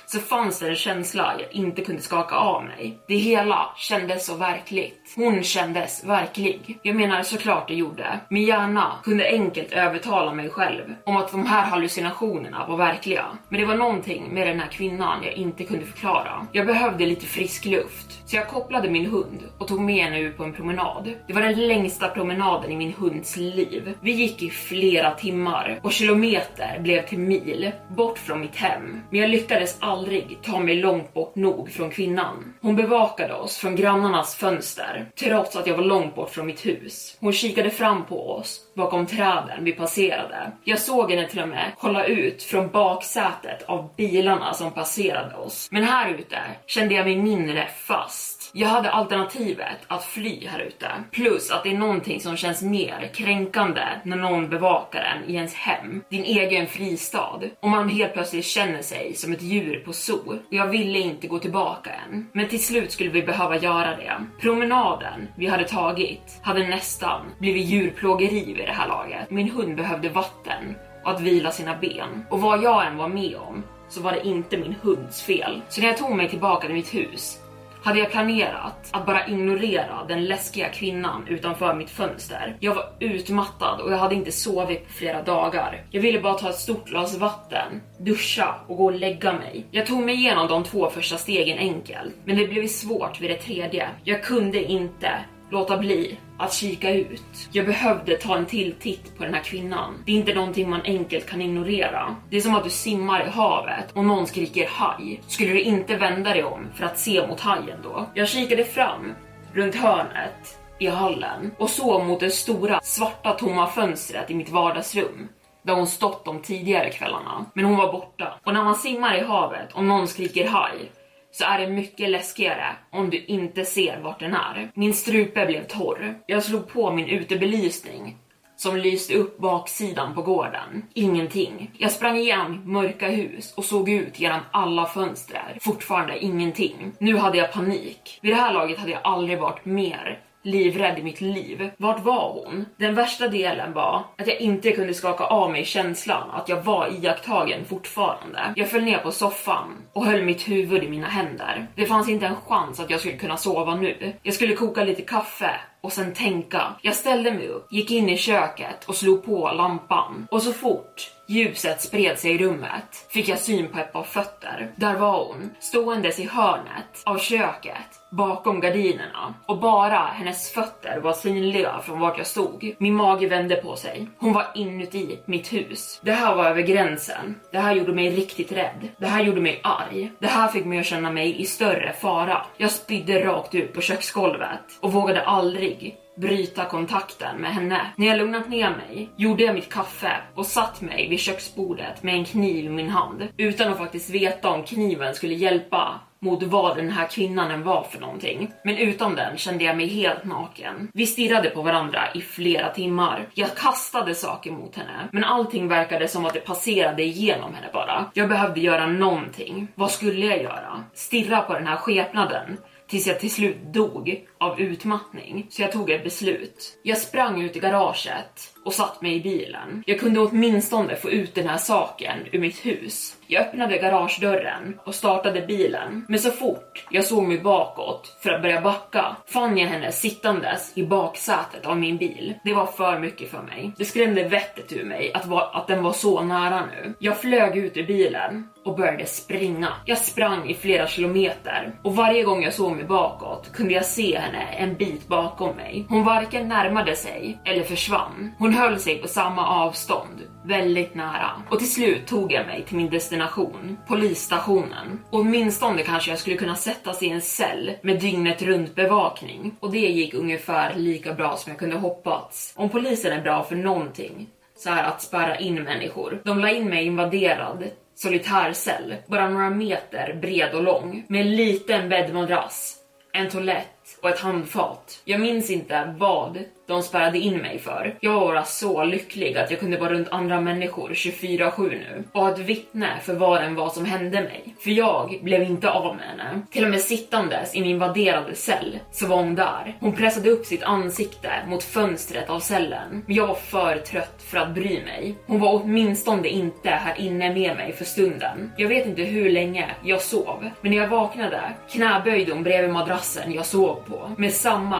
så 0.05 0.19
fanns 0.19 0.59
det 0.59 0.69
en 0.69 0.75
känsla 0.75 1.35
jag 1.39 1.53
inte 1.53 1.81
kunde 1.81 2.01
skaka 2.01 2.35
av 2.35 2.63
mig. 2.63 2.97
Det 3.07 3.15
hela 3.15 3.69
kändes 3.77 4.25
så 4.25 4.35
verkligt. 4.35 5.13
Hon 5.15 5.43
kändes 5.43 6.03
verklig. 6.03 6.79
Jag 6.81 6.95
menar 6.95 7.23
såklart 7.23 7.67
det 7.67 7.75
gjorde. 7.75 8.19
Min 8.29 8.43
hjärna 8.43 8.91
kunde 9.03 9.29
enkelt 9.29 9.71
övertala 9.71 10.33
mig 10.33 10.49
själv 10.49 10.95
om 11.05 11.17
att 11.17 11.31
de 11.31 11.45
här 11.45 11.65
hallucinationerna 11.65 12.65
var 12.67 12.77
verkliga. 12.77 13.25
Men 13.49 13.59
det 13.59 13.65
var 13.65 13.75
någonting 13.75 14.33
med 14.33 14.47
den 14.47 14.59
här 14.59 14.67
kvinnan 14.67 15.23
jag 15.23 15.33
inte 15.33 15.63
kunde 15.63 15.85
förklara. 15.85 16.47
Jag 16.51 16.65
behövde 16.65 17.05
lite 17.05 17.25
frisk 17.25 17.65
luft, 17.65 18.29
så 18.29 18.35
jag 18.35 18.47
kopplade 18.47 18.89
min 18.89 19.05
hund 19.05 19.43
och 19.57 19.67
tog 19.67 19.81
med 19.81 20.03
henne 20.03 20.19
ut 20.19 20.37
på 20.37 20.43
en 20.43 20.53
promenad. 20.53 21.13
Det 21.27 21.33
var 21.33 21.41
den 21.41 21.67
längsta 21.67 22.07
promenaden 22.07 22.71
i 22.71 22.75
min 22.75 22.93
hunds 22.93 23.37
liv. 23.37 23.93
Vi 24.01 24.11
gick 24.11 24.43
i 24.43 24.49
flera 24.49 25.11
timmar 25.11 25.79
och 25.83 25.91
kilometer 25.91 26.79
blev 26.79 27.05
till 27.05 27.19
mil 27.19 27.71
bort 27.95 28.17
från 28.19 28.39
mitt 28.39 28.55
hem. 28.55 29.01
Men 29.09 29.19
jag 29.19 29.29
lyckades 29.29 29.77
aldrig 29.79 29.94
aldrig 29.95 30.37
ta 30.43 30.59
mig 30.59 30.75
långt 30.75 31.13
bort 31.13 31.35
nog 31.35 31.71
från 31.71 31.89
kvinnan. 31.89 32.53
Hon 32.61 32.75
bevakade 32.75 33.33
oss 33.33 33.57
från 33.57 33.75
grannarnas 33.75 34.35
fönster, 34.35 35.05
trots 35.19 35.55
att 35.55 35.67
jag 35.67 35.77
var 35.77 35.83
långt 35.83 36.15
bort 36.15 36.29
från 36.29 36.45
mitt 36.45 36.65
hus. 36.65 37.17
Hon 37.19 37.33
kikade 37.33 37.69
fram 37.69 38.05
på 38.05 38.31
oss 38.31 38.61
bakom 38.75 39.05
träden 39.05 39.63
vi 39.63 39.71
passerade. 39.71 40.51
Jag 40.63 40.79
såg 40.79 41.11
henne 41.11 41.27
till 41.27 41.41
och 41.41 41.47
med 41.47 41.71
kolla 41.79 42.05
ut 42.05 42.43
från 42.43 42.69
baksätet 42.69 43.63
av 43.63 43.89
bilarna 43.97 44.53
som 44.53 44.71
passerade 44.71 45.35
oss. 45.35 45.67
Men 45.71 45.83
här 45.83 46.09
ute 46.09 46.37
kände 46.65 46.95
jag 46.95 47.05
mig 47.05 47.15
mindre 47.15 47.67
fast. 47.67 48.34
Jag 48.57 48.67
hade 48.67 48.91
alternativet 48.91 49.77
att 49.87 50.03
fly 50.03 50.47
här 50.47 50.59
ute. 50.59 50.87
Plus 51.11 51.51
att 51.51 51.63
det 51.63 51.71
är 51.71 51.77
någonting 51.77 52.19
som 52.19 52.37
känns 52.37 52.61
mer 52.61 53.11
kränkande 53.13 53.81
när 54.03 54.17
någon 54.17 54.49
bevakar 54.49 55.01
en 55.01 55.29
i 55.29 55.35
ens 55.35 55.53
hem, 55.53 56.03
din 56.09 56.23
egen 56.23 56.67
fristad. 56.67 57.39
Och 57.59 57.69
man 57.69 57.89
helt 57.89 58.13
plötsligt 58.13 58.45
känner 58.45 58.81
sig 58.81 59.13
som 59.15 59.33
ett 59.33 59.41
djur 59.41 59.79
på 59.85 59.93
zoo. 59.93 60.39
Och 60.47 60.53
jag 60.53 60.67
ville 60.67 60.99
inte 60.99 61.27
gå 61.27 61.39
tillbaka 61.39 61.89
än. 61.89 62.27
Men 62.33 62.47
till 62.47 62.63
slut 62.63 62.91
skulle 62.91 63.09
vi 63.09 63.23
behöva 63.23 63.57
göra 63.57 63.95
det. 63.95 64.13
Promenaden 64.41 65.27
vi 65.37 65.47
hade 65.47 65.67
tagit 65.67 66.39
hade 66.43 66.67
nästan 66.67 67.21
blivit 67.39 67.65
djurplågeri 67.65 68.53
vid 68.53 68.65
det 68.67 68.73
här 68.73 68.87
laget. 68.87 69.31
Min 69.31 69.49
hund 69.49 69.75
behövde 69.75 70.09
vatten 70.09 70.75
och 71.03 71.11
att 71.11 71.21
vila 71.21 71.51
sina 71.51 71.77
ben. 71.77 72.25
Och 72.29 72.41
vad 72.41 72.63
jag 72.63 72.87
än 72.87 72.97
var 72.97 73.07
med 73.07 73.35
om 73.35 73.63
så 73.89 74.01
var 74.01 74.11
det 74.11 74.27
inte 74.27 74.57
min 74.57 74.75
hunds 74.81 75.23
fel. 75.23 75.61
Så 75.69 75.81
när 75.81 75.87
jag 75.87 75.97
tog 75.97 76.15
mig 76.15 76.29
tillbaka 76.29 76.67
till 76.67 76.75
mitt 76.75 76.93
hus 76.93 77.41
hade 77.85 77.99
jag 77.99 78.11
planerat 78.11 78.89
att 78.91 79.05
bara 79.05 79.27
ignorera 79.27 80.05
den 80.07 80.25
läskiga 80.25 80.69
kvinnan 80.69 81.27
utanför 81.27 81.75
mitt 81.75 81.89
fönster. 81.89 82.57
Jag 82.59 82.75
var 82.75 82.85
utmattad 82.99 83.81
och 83.81 83.91
jag 83.91 83.97
hade 83.97 84.15
inte 84.15 84.31
sovit 84.31 84.87
på 84.87 84.93
flera 84.93 85.21
dagar. 85.21 85.85
Jag 85.91 86.01
ville 86.01 86.19
bara 86.19 86.33
ta 86.33 86.49
ett 86.49 86.55
stort 86.55 86.85
glas 86.85 87.17
vatten, 87.17 87.81
duscha 87.97 88.55
och 88.67 88.77
gå 88.77 88.85
och 88.85 88.93
lägga 88.93 89.33
mig. 89.33 89.65
Jag 89.71 89.85
tog 89.85 90.03
mig 90.03 90.15
igenom 90.15 90.47
de 90.47 90.63
två 90.63 90.89
första 90.89 91.17
stegen 91.17 91.57
enkelt, 91.57 92.15
men 92.23 92.37
det 92.37 92.47
blev 92.47 92.67
svårt 92.67 93.21
vid 93.21 93.29
det 93.29 93.37
tredje. 93.37 93.89
Jag 94.03 94.23
kunde 94.23 94.63
inte 94.63 95.11
låta 95.49 95.77
bli 95.77 96.17
att 96.37 96.53
kika 96.53 96.93
ut. 96.93 97.49
Jag 97.51 97.65
behövde 97.65 98.17
ta 98.17 98.37
en 98.37 98.45
till 98.45 98.73
titt 98.79 99.17
på 99.17 99.23
den 99.23 99.33
här 99.33 99.43
kvinnan. 99.43 99.93
Det 100.05 100.11
är 100.11 100.15
inte 100.15 100.33
någonting 100.33 100.69
man 100.69 100.81
enkelt 100.85 101.29
kan 101.29 101.41
ignorera. 101.41 102.15
Det 102.29 102.37
är 102.37 102.41
som 102.41 102.55
att 102.55 102.63
du 102.63 102.69
simmar 102.69 103.27
i 103.27 103.29
havet 103.29 103.91
och 103.93 104.05
någon 104.05 104.27
skriker 104.27 104.67
haj. 104.71 105.21
Skulle 105.27 105.53
du 105.53 105.61
inte 105.61 105.97
vända 105.97 106.29
dig 106.29 106.43
om 106.43 106.67
för 106.73 106.85
att 106.85 106.99
se 106.99 107.27
mot 107.27 107.39
hajen 107.39 107.79
då? 107.83 108.09
Jag 108.13 108.27
kikade 108.27 108.65
fram 108.65 109.13
runt 109.53 109.75
hörnet 109.75 110.59
i 110.79 110.87
hallen 110.87 111.51
och 111.57 111.69
såg 111.69 112.05
mot 112.05 112.19
det 112.19 112.29
stora 112.29 112.79
svarta 112.83 113.33
tomma 113.33 113.67
fönstret 113.67 114.31
i 114.31 114.35
mitt 114.35 114.49
vardagsrum 114.49 115.27
där 115.63 115.73
hon 115.73 115.87
stått 115.87 116.25
de 116.25 116.41
tidigare 116.41 116.89
kvällarna. 116.89 117.45
Men 117.53 117.65
hon 117.65 117.77
var 117.77 117.91
borta. 117.91 118.39
Och 118.43 118.53
när 118.53 118.63
man 118.63 118.75
simmar 118.75 119.17
i 119.17 119.23
havet 119.23 119.73
och 119.73 119.83
någon 119.83 120.07
skriker 120.07 120.47
haj 120.47 120.91
så 121.37 121.43
är 121.43 121.59
det 121.59 121.67
mycket 121.67 122.09
läskigare 122.09 122.75
om 122.89 123.09
du 123.09 123.25
inte 123.25 123.65
ser 123.65 123.99
vart 123.99 124.19
den 124.19 124.33
är. 124.33 124.71
Min 124.73 124.93
strupe 124.93 125.45
blev 125.45 125.67
torr. 125.67 126.15
Jag 126.25 126.43
slog 126.43 126.67
på 126.67 126.91
min 126.91 127.07
utebelysning 127.07 128.17
som 128.57 128.77
lyste 128.77 129.13
upp 129.13 129.37
baksidan 129.37 130.15
på 130.15 130.21
gården. 130.21 130.85
Ingenting. 130.93 131.71
Jag 131.77 131.91
sprang 131.91 132.17
igenom 132.17 132.73
mörka 132.73 133.07
hus 133.07 133.53
och 133.57 133.65
såg 133.65 133.89
ut 133.89 134.19
genom 134.19 134.39
alla 134.51 134.85
fönster. 134.85 135.57
Fortfarande 135.61 136.19
ingenting. 136.19 136.91
Nu 136.99 137.17
hade 137.17 137.37
jag 137.37 137.53
panik. 137.53 138.19
Vid 138.21 138.31
det 138.31 138.35
här 138.35 138.53
laget 138.53 138.79
hade 138.79 138.91
jag 138.91 139.01
aldrig 139.03 139.39
varit 139.39 139.65
mer 139.65 140.19
livrädd 140.45 140.99
i 140.99 141.03
mitt 141.03 141.21
liv. 141.21 141.71
Vart 141.77 142.03
var 142.03 142.29
hon? 142.29 142.65
Den 142.77 142.95
värsta 142.95 143.27
delen 143.27 143.73
var 143.73 144.03
att 144.17 144.27
jag 144.27 144.39
inte 144.39 144.71
kunde 144.71 144.93
skaka 144.93 145.23
av 145.23 145.51
mig 145.51 145.65
känslan 145.65 146.29
att 146.31 146.49
jag 146.49 146.63
var 146.63 146.87
iakttagen 146.87 147.65
fortfarande. 147.65 148.53
Jag 148.55 148.69
föll 148.69 148.83
ner 148.83 148.97
på 148.97 149.11
soffan 149.11 149.75
och 149.93 150.05
höll 150.05 150.23
mitt 150.23 150.47
huvud 150.47 150.83
i 150.83 150.89
mina 150.89 151.07
händer. 151.07 151.67
Det 151.75 151.85
fanns 151.85 152.09
inte 152.09 152.25
en 152.25 152.35
chans 152.35 152.79
att 152.79 152.89
jag 152.89 152.99
skulle 152.99 153.17
kunna 153.17 153.37
sova 153.37 153.75
nu. 153.75 154.13
Jag 154.23 154.33
skulle 154.33 154.55
koka 154.55 154.83
lite 154.83 155.01
kaffe 155.01 155.51
och 155.81 155.91
sen 155.91 156.13
tänka. 156.13 156.75
Jag 156.81 156.95
ställde 156.95 157.31
mig 157.31 157.47
upp, 157.47 157.67
gick 157.71 157.91
in 157.91 158.09
i 158.09 158.17
köket 158.17 158.85
och 158.85 158.95
slog 158.95 159.25
på 159.25 159.51
lampan. 159.51 160.27
Och 160.31 160.41
så 160.41 160.53
fort 160.53 161.11
ljuset 161.27 161.81
spred 161.81 162.19
sig 162.19 162.31
i 162.31 162.37
rummet 162.37 163.07
fick 163.09 163.27
jag 163.27 163.39
syn 163.39 163.67
på 163.67 163.79
ett 163.79 163.93
par 163.93 164.03
fötter. 164.03 164.71
Där 164.75 164.95
var 164.95 165.25
hon, 165.25 165.49
ståendes 165.59 166.19
i 166.19 166.27
hörnet 166.27 167.01
av 167.03 167.17
köket 167.17 168.04
bakom 168.15 168.61
gardinerna 168.61 169.33
och 169.45 169.59
bara 169.59 169.97
hennes 169.97 170.51
fötter 170.51 170.99
var 170.99 171.13
synliga 171.13 171.79
från 171.79 171.99
vart 171.99 172.17
jag 172.17 172.27
stod. 172.27 172.75
Min 172.77 172.95
mage 172.95 173.27
vände 173.27 173.55
på 173.55 173.75
sig. 173.75 174.07
Hon 174.17 174.33
var 174.33 174.45
inuti 174.55 175.19
mitt 175.25 175.53
hus. 175.53 176.01
Det 176.03 176.11
här 176.11 176.35
var 176.35 176.45
över 176.45 176.61
gränsen. 176.61 177.35
Det 177.51 177.57
här 177.57 177.75
gjorde 177.75 177.93
mig 177.93 178.09
riktigt 178.09 178.51
rädd. 178.51 178.89
Det 178.97 179.07
här 179.07 179.23
gjorde 179.23 179.41
mig 179.41 179.59
arg. 179.63 180.11
Det 180.19 180.27
här 180.27 180.47
fick 180.47 180.65
mig 180.65 180.79
att 180.79 180.85
känna 180.85 181.11
mig 181.11 181.41
i 181.41 181.45
större 181.45 181.93
fara. 181.93 182.45
Jag 182.57 182.71
spydde 182.71 183.25
rakt 183.25 183.55
ut 183.55 183.73
på 183.73 183.81
köksgolvet 183.81 184.61
och 184.81 184.93
vågade 184.93 185.21
aldrig 185.21 185.97
bryta 186.17 186.65
kontakten 186.65 187.37
med 187.37 187.53
henne. 187.53 187.81
När 187.97 188.07
jag 188.07 188.17
lugnat 188.17 188.49
ner 188.49 188.69
mig 188.69 189.09
gjorde 189.15 189.43
jag 189.43 189.55
mitt 189.55 189.73
kaffe 189.73 190.11
och 190.35 190.45
satt 190.45 190.81
mig 190.81 191.09
vid 191.09 191.19
köksbordet 191.19 192.03
med 192.03 192.15
en 192.15 192.25
kniv 192.25 192.65
i 192.65 192.69
min 192.69 192.89
hand 192.89 193.27
utan 193.37 193.71
att 193.71 193.77
faktiskt 193.77 194.09
veta 194.09 194.49
om 194.49 194.63
kniven 194.63 195.15
skulle 195.15 195.33
hjälpa 195.33 195.99
mot 196.25 196.43
vad 196.43 196.77
den 196.77 196.89
här 196.89 197.07
kvinnan 197.07 197.51
än 197.51 197.63
var 197.63 197.83
för 197.83 197.99
någonting. 197.99 198.51
Men 198.63 198.77
utan 198.77 199.15
den 199.15 199.37
kände 199.37 199.63
jag 199.63 199.77
mig 199.77 199.87
helt 199.87 200.23
naken. 200.23 200.91
Vi 200.93 201.05
stirrade 201.05 201.49
på 201.49 201.61
varandra 201.61 202.01
i 202.13 202.21
flera 202.21 202.69
timmar. 202.69 203.27
Jag 203.33 203.55
kastade 203.55 204.15
saker 204.15 204.51
mot 204.51 204.75
henne, 204.75 205.09
men 205.11 205.23
allting 205.23 205.67
verkade 205.67 206.07
som 206.07 206.25
att 206.25 206.33
det 206.33 206.39
passerade 206.39 207.03
igenom 207.03 207.53
henne 207.53 207.67
bara. 207.73 208.11
Jag 208.13 208.29
behövde 208.29 208.59
göra 208.59 208.87
någonting. 208.87 209.67
Vad 209.75 209.91
skulle 209.91 210.25
jag 210.25 210.41
göra? 210.43 210.83
Stirra 210.93 211.41
på 211.41 211.53
den 211.53 211.67
här 211.67 211.77
skepnaden 211.77 212.57
tills 212.87 213.07
jag 213.07 213.19
till 213.19 213.31
slut 213.31 213.73
dog 213.73 214.25
av 214.39 214.61
utmattning. 214.61 215.47
Så 215.49 215.61
jag 215.61 215.71
tog 215.71 215.89
ett 215.89 216.03
beslut. 216.03 216.79
Jag 216.83 216.97
sprang 216.97 217.41
ut 217.41 217.55
i 217.55 217.59
garaget 217.59 218.54
och 218.65 218.73
satt 218.73 219.01
mig 219.01 219.15
i 219.15 219.21
bilen. 219.21 219.83
Jag 219.85 219.99
kunde 219.99 220.19
åtminstone 220.19 220.95
få 220.95 221.09
ut 221.11 221.35
den 221.35 221.47
här 221.47 221.57
saken 221.57 222.17
ur 222.31 222.39
mitt 222.39 222.65
hus. 222.65 223.15
Jag 223.27 223.41
öppnade 223.41 223.77
garagedörren 223.77 224.79
och 224.85 224.95
startade 224.95 225.41
bilen. 225.41 226.05
Men 226.09 226.19
så 226.19 226.31
fort 226.31 226.85
jag 226.89 227.05
såg 227.05 227.23
mig 227.23 227.39
bakåt 227.39 228.17
för 228.23 228.29
att 228.29 228.41
börja 228.41 228.61
backa 228.61 229.15
fann 229.27 229.57
jag 229.57 229.67
henne 229.67 229.91
sittandes 229.91 230.71
i 230.77 230.83
baksätet 230.85 231.65
av 231.65 231.77
min 231.77 231.97
bil. 231.97 232.33
Det 232.43 232.53
var 232.53 232.65
för 232.65 232.99
mycket 232.99 233.31
för 233.31 233.41
mig. 233.41 233.71
Det 233.77 233.85
skrämde 233.85 234.23
vettet 234.23 234.73
ur 234.73 234.83
mig 234.85 235.11
att, 235.13 235.25
va- 235.25 235.49
att 235.53 235.67
den 235.67 235.83
var 235.83 235.93
så 235.93 236.21
nära 236.23 236.65
nu. 236.65 236.93
Jag 236.99 237.17
flög 237.21 237.57
ut 237.57 237.77
ur 237.77 237.87
bilen 237.87 238.49
och 238.65 238.75
började 238.77 239.05
springa. 239.05 239.69
Jag 239.85 239.97
sprang 239.97 240.49
i 240.49 240.53
flera 240.53 240.87
kilometer 240.87 241.71
och 241.83 241.95
varje 241.95 242.23
gång 242.23 242.43
jag 242.43 242.53
såg 242.53 242.75
mig 242.75 242.85
bakåt 242.85 243.51
kunde 243.53 243.73
jag 243.73 243.85
se 243.85 244.19
henne 244.19 244.43
en 244.43 244.75
bit 244.75 245.07
bakom 245.07 245.55
mig. 245.55 245.85
Hon 245.89 246.03
varken 246.03 246.47
närmade 246.47 246.95
sig 246.95 247.37
eller 247.45 247.63
försvann. 247.63 248.31
Hon 248.37 248.53
höll 248.55 248.79
sig 248.79 248.97
på 248.97 249.07
samma 249.07 249.47
avstånd, 249.47 250.21
väldigt 250.45 250.95
nära. 250.95 251.31
Och 251.49 251.59
till 251.59 251.71
slut 251.71 252.07
tog 252.07 252.31
jag 252.31 252.45
mig 252.45 252.63
till 252.67 252.77
min 252.77 252.89
destination, 252.89 253.77
polisstationen. 253.87 254.99
Och 255.09 255.19
åtminstone 255.19 255.83
kanske 255.83 256.09
jag 256.09 256.19
skulle 256.19 256.37
kunna 256.37 256.55
sättas 256.55 257.03
i 257.03 257.09
en 257.09 257.21
cell 257.21 257.71
med 257.81 257.99
dygnet 257.99 258.41
runt 258.41 258.75
bevakning. 258.75 259.55
Och 259.59 259.71
det 259.71 259.79
gick 259.79 260.13
ungefär 260.13 260.75
lika 260.75 261.13
bra 261.13 261.35
som 261.37 261.49
jag 261.49 261.59
kunde 261.59 261.75
hoppats. 261.75 262.53
Om 262.55 262.69
polisen 262.69 263.11
är 263.11 263.21
bra 263.21 263.43
för 263.43 263.55
någonting 263.55 264.27
så 264.57 264.69
är 264.69 264.83
att 264.83 265.01
spärra 265.01 265.39
in 265.39 265.63
människor. 265.63 266.21
De 266.25 266.39
la 266.39 266.49
in 266.49 266.69
mig 266.69 266.83
i 266.83 266.87
invaderad 266.87 267.63
solitärcell, 267.95 268.95
bara 269.07 269.29
några 269.29 269.49
meter 269.49 270.17
bred 270.21 270.53
och 270.53 270.63
lång, 270.63 271.05
med 271.07 271.21
en 271.21 271.35
liten 271.35 271.89
bäddmadrass, 271.89 272.75
en 273.13 273.29
toalett 273.29 273.97
och 274.01 274.09
ett 274.09 274.19
handfat. 274.19 275.01
Jag 275.05 275.21
minns 275.21 275.49
inte 275.49 275.95
vad 275.97 276.43
de 276.67 276.83
spärrade 276.83 277.17
in 277.17 277.37
mig 277.37 277.59
för. 277.59 277.97
Jag 277.99 278.19
var 278.19 278.43
så 278.43 278.83
lycklig 278.83 279.37
att 279.37 279.51
jag 279.51 279.59
kunde 279.59 279.77
vara 279.77 279.93
runt 279.93 280.07
andra 280.11 280.41
människor 280.41 280.89
24-7 280.89 281.69
nu 281.69 282.03
och 282.11 282.21
ha 282.21 282.31
ett 282.31 282.39
vittne 282.39 282.89
för 283.01 283.13
vad 283.13 283.43
än 283.43 283.55
var 283.55 283.69
som 283.69 283.85
hände 283.85 284.21
mig. 284.21 284.55
För 284.59 284.71
jag 284.71 285.19
blev 285.21 285.43
inte 285.43 285.69
av 285.69 285.95
med 285.95 286.05
henne. 286.05 286.41
Till 286.51 286.63
och 286.63 286.69
med 286.69 286.81
sittandes 286.81 287.55
i 287.55 287.61
min 287.61 287.75
invaderade 287.75 288.35
cell 288.35 288.79
så 288.91 289.07
var 289.07 289.17
hon 289.17 289.35
där. 289.35 289.77
Hon 289.79 289.95
pressade 289.95 290.29
upp 290.29 290.45
sitt 290.45 290.63
ansikte 290.63 291.31
mot 291.47 291.63
fönstret 291.63 292.29
av 292.29 292.39
cellen, 292.39 293.03
men 293.05 293.15
jag 293.15 293.27
var 293.27 293.35
för 293.35 293.77
trött 293.77 294.23
för 294.27 294.37
att 294.37 294.53
bry 294.53 294.83
mig. 294.83 295.15
Hon 295.25 295.39
var 295.39 295.53
åtminstone 295.53 296.27
inte 296.27 296.69
här 296.69 296.99
inne 296.99 297.33
med 297.33 297.55
mig 297.55 297.73
för 297.73 297.85
stunden. 297.85 298.51
Jag 298.57 298.67
vet 298.67 298.85
inte 298.85 299.01
hur 299.01 299.29
länge 299.29 299.65
jag 299.83 300.01
sov, 300.01 300.49
men 300.61 300.71
när 300.71 300.77
jag 300.77 300.87
vaknade 300.87 301.41
knäböjde 301.69 302.33
hon 302.33 302.43
bredvid 302.43 302.73
madrassen 302.73 303.33
jag 303.33 303.45
sov 303.45 303.75
på 303.87 304.11
med 304.17 304.33
samma 304.33 304.79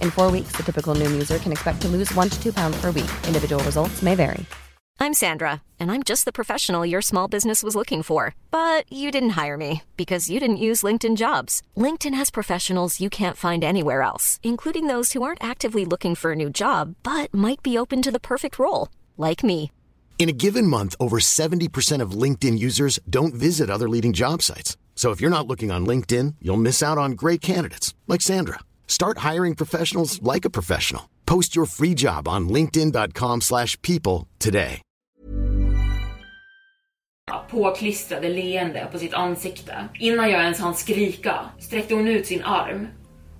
In 0.00 0.12
four 0.12 0.30
weeks, 0.30 0.52
the 0.56 0.62
typical 0.62 0.94
Noom 0.94 1.10
user 1.10 1.40
can 1.40 1.50
expect 1.50 1.82
to 1.82 1.88
lose 1.88 2.14
one 2.14 2.28
to 2.28 2.40
two 2.40 2.52
pounds 2.52 2.80
per 2.80 2.92
week. 2.92 3.10
Individual 3.26 3.62
results 3.64 4.00
may 4.00 4.14
vary. 4.14 4.46
I'm 5.02 5.14
Sandra, 5.14 5.62
and 5.78 5.90
I'm 5.90 6.02
just 6.02 6.26
the 6.26 6.32
professional 6.32 6.84
your 6.84 7.00
small 7.00 7.26
business 7.26 7.62
was 7.62 7.74
looking 7.74 8.02
for. 8.02 8.34
But 8.50 8.84
you 8.92 9.10
didn't 9.10 9.30
hire 9.30 9.56
me 9.56 9.82
because 9.96 10.28
you 10.28 10.38
didn't 10.38 10.66
use 10.68 10.82
LinkedIn 10.82 11.16
jobs. 11.16 11.62
LinkedIn 11.74 12.12
has 12.12 12.30
professionals 12.30 13.00
you 13.00 13.08
can't 13.08 13.36
find 13.36 13.64
anywhere 13.64 14.02
else, 14.02 14.38
including 14.42 14.88
those 14.88 15.12
who 15.12 15.22
aren't 15.22 15.42
actively 15.42 15.86
looking 15.86 16.14
for 16.14 16.32
a 16.32 16.36
new 16.36 16.50
job 16.50 16.96
but 17.02 17.32
might 17.32 17.62
be 17.62 17.78
open 17.78 18.02
to 18.02 18.10
the 18.10 18.20
perfect 18.20 18.58
role, 18.58 18.88
like 19.16 19.42
me. 19.42 19.72
In 20.18 20.28
a 20.28 20.36
given 20.36 20.66
month, 20.66 20.94
over 21.00 21.18
70% 21.18 22.02
of 22.02 22.10
LinkedIn 22.10 22.58
users 22.58 22.98
don't 23.08 23.32
visit 23.32 23.70
other 23.70 23.88
leading 23.88 24.12
job 24.12 24.42
sites. 24.42 24.76
So 24.94 25.12
if 25.12 25.20
you're 25.22 25.36
not 25.36 25.46
looking 25.46 25.70
on 25.70 25.86
LinkedIn, 25.86 26.34
you'll 26.42 26.58
miss 26.58 26.82
out 26.82 26.98
on 26.98 27.12
great 27.12 27.40
candidates 27.40 27.94
like 28.06 28.20
Sandra. 28.20 28.60
Start 28.90 29.32
hiring 29.32 29.54
professionals 29.56 30.20
like 30.34 30.48
a 30.48 30.50
professional. 30.50 31.02
Post 31.26 31.56
your 31.56 31.66
free 31.66 31.94
job 31.94 32.28
on 32.28 32.48
linkedin.com/people 32.48 33.40
slash 33.40 33.80
people 33.82 34.26
today. 34.38 34.82
påklistrade 37.50 38.28
leende 38.28 38.88
på 38.92 38.98
sitt 38.98 39.14
ansikte. 39.14 39.88
Innan 39.94 40.30
jag 40.30 40.42
ens 40.42 40.60
hann 40.60 40.74
skrika 40.74 41.34
sträckte 41.58 41.94
hon 41.94 42.08
ut 42.08 42.26
sin 42.26 42.42
arm 42.42 42.86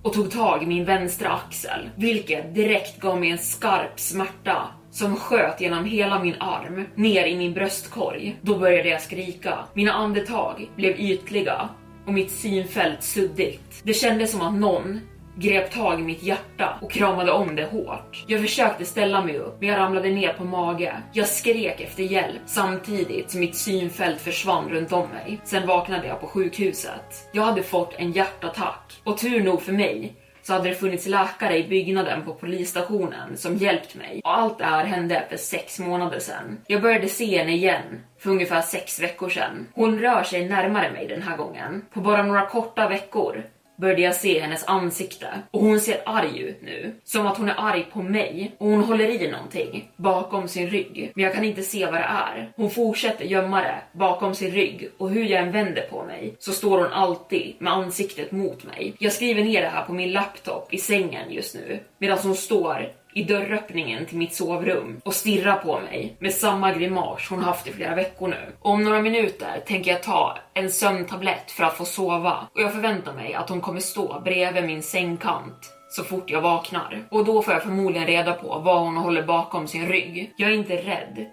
och 0.03 0.13
tog 0.13 0.31
tag 0.31 0.63
i 0.63 0.65
min 0.65 0.85
vänstra 0.85 1.33
axel, 1.33 1.89
vilket 1.95 2.55
direkt 2.55 2.99
gav 2.99 3.19
mig 3.19 3.31
en 3.31 3.37
skarp 3.37 3.99
smärta 3.99 4.67
som 4.91 5.15
sköt 5.15 5.61
genom 5.61 5.85
hela 5.85 6.23
min 6.23 6.35
arm 6.39 6.85
ner 6.95 7.25
i 7.25 7.37
min 7.37 7.53
bröstkorg. 7.53 8.39
Då 8.41 8.59
började 8.59 8.89
jag 8.89 9.01
skrika. 9.01 9.57
Mina 9.73 9.93
andetag 9.93 10.71
blev 10.75 10.99
ytliga 10.99 11.69
och 12.05 12.13
mitt 12.13 12.31
synfält 12.31 13.03
suddigt. 13.03 13.81
Det 13.83 13.93
kändes 13.93 14.31
som 14.31 14.41
att 14.41 14.53
någon 14.53 14.99
grep 15.35 15.71
tag 15.71 15.99
i 15.99 16.03
mitt 16.03 16.23
hjärta 16.23 16.77
och 16.81 16.91
kramade 16.91 17.31
om 17.31 17.55
det 17.55 17.65
hårt. 17.65 18.25
Jag 18.27 18.41
försökte 18.41 18.85
ställa 18.85 19.23
mig 19.25 19.37
upp, 19.37 19.57
men 19.59 19.69
jag 19.69 19.77
ramlade 19.77 20.09
ner 20.09 20.33
på 20.33 20.43
mage. 20.43 20.93
Jag 21.13 21.27
skrek 21.27 21.81
efter 21.81 22.03
hjälp 22.03 22.41
samtidigt 22.45 23.31
som 23.31 23.39
mitt 23.39 23.55
synfält 23.55 24.21
försvann 24.21 24.69
runt 24.69 24.91
om 24.91 25.09
mig. 25.09 25.39
Sen 25.43 25.67
vaknade 25.67 26.07
jag 26.07 26.21
på 26.21 26.27
sjukhuset. 26.27 27.29
Jag 27.31 27.43
hade 27.43 27.63
fått 27.63 27.93
en 27.97 28.11
hjärtattack 28.11 29.01
och 29.03 29.17
tur 29.17 29.43
nog 29.43 29.61
för 29.61 29.73
mig 29.73 30.15
så 30.43 30.53
hade 30.53 30.69
det 30.69 30.75
funnits 30.75 31.07
läkare 31.07 31.57
i 31.57 31.67
byggnaden 31.67 32.25
på 32.25 32.33
polisstationen 32.33 33.37
som 33.37 33.57
hjälpt 33.57 33.95
mig. 33.95 34.21
Och 34.23 34.37
allt 34.37 34.57
det 34.57 34.65
här 34.65 34.85
hände 34.85 35.25
för 35.29 35.37
sex 35.37 35.79
månader 35.79 36.19
sedan. 36.19 36.57
Jag 36.67 36.81
började 36.81 37.07
se 37.07 37.37
henne 37.37 37.51
igen 37.51 38.03
för 38.19 38.29
ungefär 38.29 38.61
sex 38.61 38.99
veckor 38.99 39.29
sedan. 39.29 39.67
Hon 39.73 39.99
rör 39.99 40.23
sig 40.23 40.49
närmare 40.49 40.91
mig 40.91 41.07
den 41.07 41.21
här 41.21 41.37
gången. 41.37 41.85
På 41.93 42.01
bara 42.01 42.23
några 42.23 42.45
korta 42.45 42.89
veckor 42.89 43.43
började 43.81 44.01
jag 44.01 44.15
se 44.15 44.39
hennes 44.39 44.63
ansikte 44.67 45.27
och 45.51 45.61
hon 45.61 45.79
ser 45.79 46.01
arg 46.05 46.39
ut 46.39 46.61
nu. 46.61 46.93
Som 47.03 47.27
att 47.27 47.37
hon 47.37 47.49
är 47.49 47.55
arg 47.57 47.87
på 47.93 48.01
mig 48.01 48.55
och 48.57 48.67
hon 48.67 48.83
håller 48.83 49.09
i 49.09 49.31
någonting 49.31 49.91
bakom 49.95 50.47
sin 50.47 50.69
rygg. 50.69 51.11
Men 51.15 51.23
jag 51.23 51.33
kan 51.33 51.43
inte 51.43 51.61
se 51.61 51.85
vad 51.85 51.93
det 51.93 51.99
är. 51.99 52.51
Hon 52.55 52.69
fortsätter 52.69 53.25
gömma 53.25 53.61
det 53.61 53.81
bakom 53.91 54.35
sin 54.35 54.51
rygg 54.51 54.89
och 54.97 55.09
hur 55.09 55.25
jag 55.25 55.43
än 55.43 55.51
vänder 55.51 55.81
på 55.81 56.03
mig 56.03 56.35
så 56.39 56.51
står 56.51 56.77
hon 56.77 56.91
alltid 56.91 57.55
med 57.59 57.73
ansiktet 57.73 58.31
mot 58.31 58.63
mig. 58.63 58.93
Jag 58.99 59.13
skriver 59.13 59.43
ner 59.43 59.61
det 59.61 59.67
här 59.67 59.85
på 59.85 59.93
min 59.93 60.11
laptop 60.11 60.73
i 60.73 60.77
sängen 60.77 61.31
just 61.31 61.55
nu 61.55 61.79
medan 61.97 62.17
hon 62.17 62.35
står 62.35 62.91
i 63.13 63.23
dörröppningen 63.23 64.05
till 64.05 64.17
mitt 64.17 64.33
sovrum 64.33 65.01
och 65.05 65.13
stirrar 65.13 65.55
på 65.55 65.79
mig 65.79 66.15
med 66.19 66.33
samma 66.33 66.73
grimas 66.73 67.29
hon 67.29 67.43
haft 67.43 67.67
i 67.67 67.71
flera 67.71 67.95
veckor 67.95 68.27
nu. 68.27 68.55
Om 68.61 68.83
några 68.83 69.01
minuter 69.01 69.63
tänker 69.67 69.91
jag 69.91 70.03
ta 70.03 70.37
en 70.53 70.69
sömntablett 70.69 71.51
för 71.51 71.63
att 71.63 71.77
få 71.77 71.85
sova 71.85 72.47
och 72.53 72.61
jag 72.61 72.73
förväntar 72.73 73.13
mig 73.13 73.33
att 73.33 73.49
hon 73.49 73.61
kommer 73.61 73.79
stå 73.79 74.21
bredvid 74.25 74.63
min 74.63 74.83
sängkant 74.83 75.71
så 75.89 76.03
fort 76.03 76.29
jag 76.29 76.41
vaknar. 76.41 77.03
Och 77.11 77.25
då 77.25 77.41
får 77.41 77.53
jag 77.53 77.63
förmodligen 77.63 78.07
reda 78.07 78.33
på 78.33 78.59
vad 78.59 78.81
hon 78.81 78.97
håller 78.97 79.23
bakom 79.23 79.67
sin 79.67 79.87
rygg. 79.87 80.33
Jag 80.37 80.49
är 80.49 80.55
inte 80.55 80.75
rädd. 80.75 81.25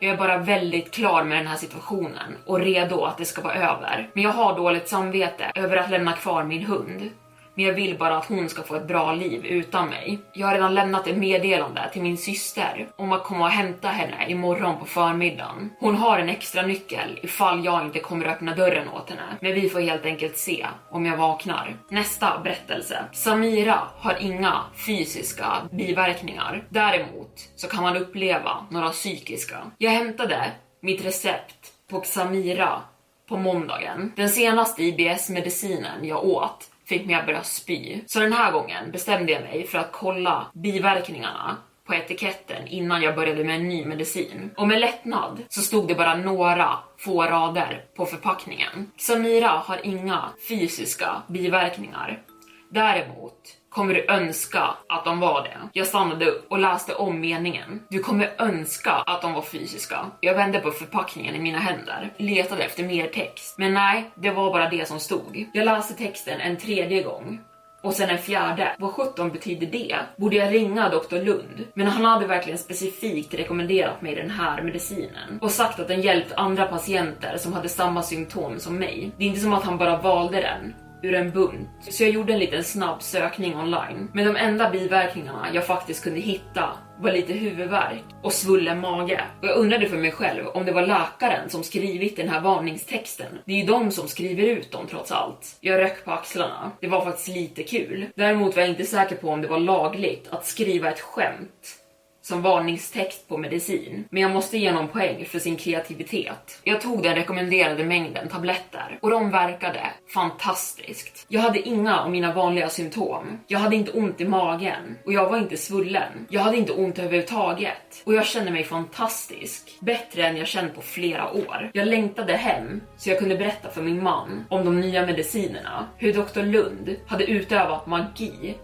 Jag 0.00 0.12
är 0.12 0.16
bara 0.16 0.38
väldigt 0.38 0.90
klar 0.90 1.24
med 1.24 1.38
den 1.38 1.46
här 1.46 1.56
situationen 1.56 2.36
och 2.46 2.60
redo 2.60 3.04
att 3.04 3.18
det 3.18 3.24
ska 3.24 3.42
vara 3.42 3.54
över. 3.54 4.10
Men 4.14 4.24
jag 4.24 4.30
har 4.30 4.56
dåligt 4.56 4.88
samvete 4.88 5.52
över 5.54 5.76
att 5.76 5.90
lämna 5.90 6.12
kvar 6.12 6.44
min 6.44 6.64
hund 6.64 7.10
men 7.54 7.64
jag 7.64 7.74
vill 7.74 7.98
bara 7.98 8.16
att 8.16 8.26
hon 8.26 8.48
ska 8.48 8.62
få 8.62 8.74
ett 8.74 8.88
bra 8.88 9.12
liv 9.12 9.46
utan 9.46 9.88
mig. 9.88 10.18
Jag 10.32 10.46
har 10.46 10.54
redan 10.54 10.74
lämnat 10.74 11.06
ett 11.06 11.16
meddelande 11.16 11.90
till 11.92 12.02
min 12.02 12.18
syster 12.18 12.88
om 12.96 13.12
att 13.12 13.24
komma 13.24 13.44
och 13.44 13.50
hämta 13.50 13.88
henne 13.88 14.30
imorgon 14.30 14.78
på 14.78 14.84
förmiddagen. 14.84 15.70
Hon 15.80 15.96
har 15.96 16.18
en 16.18 16.28
extra 16.28 16.62
nyckel 16.62 17.18
ifall 17.22 17.64
jag 17.64 17.84
inte 17.84 17.98
kommer 17.98 18.26
öppna 18.26 18.54
dörren 18.54 18.88
åt 18.88 19.10
henne, 19.10 19.36
men 19.40 19.54
vi 19.54 19.68
får 19.68 19.80
helt 19.80 20.04
enkelt 20.04 20.36
se 20.36 20.66
om 20.90 21.06
jag 21.06 21.16
vaknar. 21.16 21.76
Nästa 21.88 22.40
berättelse. 22.44 23.04
Samira 23.12 23.78
har 23.98 24.16
inga 24.20 24.60
fysiska 24.86 25.46
biverkningar. 25.70 26.64
Däremot 26.68 27.48
så 27.56 27.68
kan 27.68 27.82
man 27.82 27.96
uppleva 27.96 28.66
några 28.70 28.88
psykiska. 28.88 29.56
Jag 29.78 29.90
hämtade 29.90 30.52
mitt 30.80 31.04
recept 31.04 31.72
på 31.90 32.00
Samira 32.00 32.80
på 33.28 33.36
måndagen. 33.36 34.12
Den 34.16 34.28
senaste 34.28 34.82
IBS-medicinen 34.82 36.04
jag 36.04 36.24
åt 36.24 36.70
fick 36.86 37.06
mig 37.06 37.14
att 37.14 37.26
börja 37.26 37.42
spy. 37.42 38.00
Så 38.06 38.20
den 38.20 38.32
här 38.32 38.52
gången 38.52 38.90
bestämde 38.92 39.32
jag 39.32 39.42
mig 39.42 39.66
för 39.66 39.78
att 39.78 39.92
kolla 39.92 40.46
biverkningarna 40.54 41.56
på 41.86 41.94
etiketten 41.94 42.66
innan 42.66 43.02
jag 43.02 43.14
började 43.14 43.44
med 43.44 43.56
en 43.56 43.68
ny 43.68 43.84
medicin. 43.84 44.50
Och 44.56 44.68
med 44.68 44.80
lättnad 44.80 45.42
så 45.48 45.60
stod 45.60 45.88
det 45.88 45.94
bara 45.94 46.16
några 46.16 46.78
få 46.98 47.22
rader 47.22 47.84
på 47.96 48.06
förpackningen. 48.06 48.90
Xamira 48.96 49.48
har 49.48 49.86
inga 49.86 50.28
fysiska 50.48 51.22
biverkningar. 51.28 52.22
Däremot 52.70 53.40
kommer 53.74 53.94
du 53.94 54.06
önska 54.08 54.62
att 54.88 55.04
de 55.04 55.20
var 55.20 55.42
det. 55.42 55.68
Jag 55.72 55.86
stannade 55.86 56.26
upp 56.26 56.46
och 56.50 56.58
läste 56.58 56.94
om 56.94 57.20
meningen. 57.20 57.82
Du 57.88 57.98
kommer 57.98 58.34
önska 58.38 58.92
att 58.92 59.22
de 59.22 59.32
var 59.32 59.42
fysiska. 59.42 60.06
Jag 60.20 60.34
vände 60.34 60.58
på 60.58 60.70
förpackningen 60.70 61.34
i 61.34 61.38
mina 61.38 61.58
händer, 61.58 62.12
letade 62.16 62.62
efter 62.62 62.84
mer 62.84 63.06
text. 63.06 63.58
Men 63.58 63.74
nej, 63.74 64.10
det 64.14 64.30
var 64.30 64.52
bara 64.52 64.70
det 64.70 64.88
som 64.88 65.00
stod. 65.00 65.48
Jag 65.52 65.64
läste 65.64 65.94
texten 65.94 66.40
en 66.40 66.56
tredje 66.56 67.02
gång 67.02 67.40
och 67.82 67.94
sen 67.94 68.10
en 68.10 68.18
fjärde. 68.18 68.76
Vad 68.78 68.92
sjutton 68.92 69.30
betyder 69.30 69.66
det? 69.66 69.96
Borde 70.16 70.36
jag 70.36 70.54
ringa 70.54 70.88
doktor 70.88 71.18
Lund? 71.18 71.66
Men 71.74 71.86
han 71.86 72.04
hade 72.04 72.26
verkligen 72.26 72.58
specifikt 72.58 73.34
rekommenderat 73.34 74.02
mig 74.02 74.14
den 74.14 74.30
här 74.30 74.62
medicinen 74.62 75.38
och 75.40 75.50
sagt 75.50 75.80
att 75.80 75.88
den 75.88 76.00
hjälpt 76.00 76.32
andra 76.32 76.66
patienter 76.66 77.36
som 77.36 77.52
hade 77.52 77.68
samma 77.68 78.02
symptom 78.02 78.58
som 78.58 78.76
mig. 78.76 79.12
Det 79.18 79.24
är 79.24 79.28
inte 79.28 79.40
som 79.40 79.52
att 79.52 79.64
han 79.64 79.78
bara 79.78 79.96
valde 79.96 80.40
den 80.40 80.74
ur 81.04 81.14
en 81.14 81.30
bunt. 81.30 81.68
Så 81.80 82.02
jag 82.02 82.10
gjorde 82.10 82.32
en 82.32 82.38
liten 82.38 82.64
snabb 82.64 83.02
sökning 83.02 83.56
online. 83.56 84.10
Men 84.14 84.26
de 84.26 84.36
enda 84.36 84.70
biverkningarna 84.70 85.46
jag 85.52 85.66
faktiskt 85.66 86.04
kunde 86.04 86.20
hitta 86.20 86.70
var 87.00 87.12
lite 87.12 87.32
huvudvärk 87.32 88.04
och 88.22 88.32
svullen 88.32 88.80
mage. 88.80 89.24
Och 89.40 89.48
jag 89.48 89.56
undrade 89.56 89.88
för 89.88 89.96
mig 89.96 90.12
själv 90.12 90.46
om 90.46 90.64
det 90.66 90.72
var 90.72 90.86
läkaren 90.86 91.50
som 91.50 91.62
skrivit 91.62 92.16
den 92.16 92.28
här 92.28 92.40
varningstexten. 92.40 93.38
Det 93.44 93.52
är 93.52 93.56
ju 93.56 93.66
de 93.66 93.90
som 93.90 94.08
skriver 94.08 94.42
ut 94.42 94.72
dem 94.72 94.86
trots 94.90 95.12
allt. 95.12 95.56
Jag 95.60 95.80
röck 95.80 96.04
på 96.04 96.10
axlarna. 96.10 96.72
Det 96.80 96.86
var 96.86 97.04
faktiskt 97.04 97.28
lite 97.28 97.62
kul. 97.62 98.06
Däremot 98.16 98.56
var 98.56 98.62
jag 98.62 98.70
inte 98.70 98.84
säker 98.84 99.16
på 99.16 99.28
om 99.28 99.42
det 99.42 99.48
var 99.48 99.58
lagligt 99.58 100.28
att 100.30 100.46
skriva 100.46 100.90
ett 100.90 101.00
skämt 101.00 101.83
som 102.24 102.42
varningstext 102.42 103.28
på 103.28 103.38
medicin, 103.38 104.04
men 104.10 104.22
jag 104.22 104.30
måste 104.30 104.58
ge 104.58 104.70
honom 104.70 104.88
poäng 104.88 105.24
för 105.24 105.38
sin 105.38 105.56
kreativitet. 105.56 106.60
Jag 106.64 106.80
tog 106.80 107.02
den 107.02 107.14
rekommenderade 107.14 107.84
mängden 107.84 108.28
tabletter 108.28 108.98
och 109.02 109.10
de 109.10 109.30
verkade 109.30 109.80
fantastiskt. 110.14 111.26
Jag 111.28 111.40
hade 111.40 111.68
inga 111.68 112.00
av 112.00 112.10
mina 112.10 112.32
vanliga 112.32 112.68
symptom. 112.68 113.40
Jag 113.46 113.58
hade 113.58 113.76
inte 113.76 113.92
ont 113.92 114.20
i 114.20 114.24
magen 114.24 114.98
och 115.04 115.12
jag 115.12 115.30
var 115.30 115.38
inte 115.38 115.56
svullen. 115.56 116.26
Jag 116.30 116.40
hade 116.40 116.56
inte 116.56 116.72
ont 116.72 116.98
överhuvudtaget 116.98 118.02
och 118.04 118.14
jag 118.14 118.26
kände 118.26 118.50
mig 118.50 118.64
fantastisk. 118.64 119.78
Bättre 119.80 120.26
än 120.26 120.36
jag 120.36 120.46
känt 120.46 120.74
på 120.74 120.80
flera 120.80 121.32
år. 121.32 121.70
Jag 121.72 121.88
längtade 121.88 122.32
hem 122.32 122.80
så 122.96 123.10
jag 123.10 123.18
kunde 123.18 123.36
berätta 123.36 123.70
för 123.70 123.82
min 123.82 124.02
man 124.02 124.44
om 124.48 124.64
de 124.64 124.80
nya 124.80 125.06
medicinerna, 125.06 125.86
hur 125.96 126.12
Dr. 126.12 126.42
Lund 126.42 126.96
hade 127.06 127.24
utövat 127.24 127.86
magi 127.86 128.54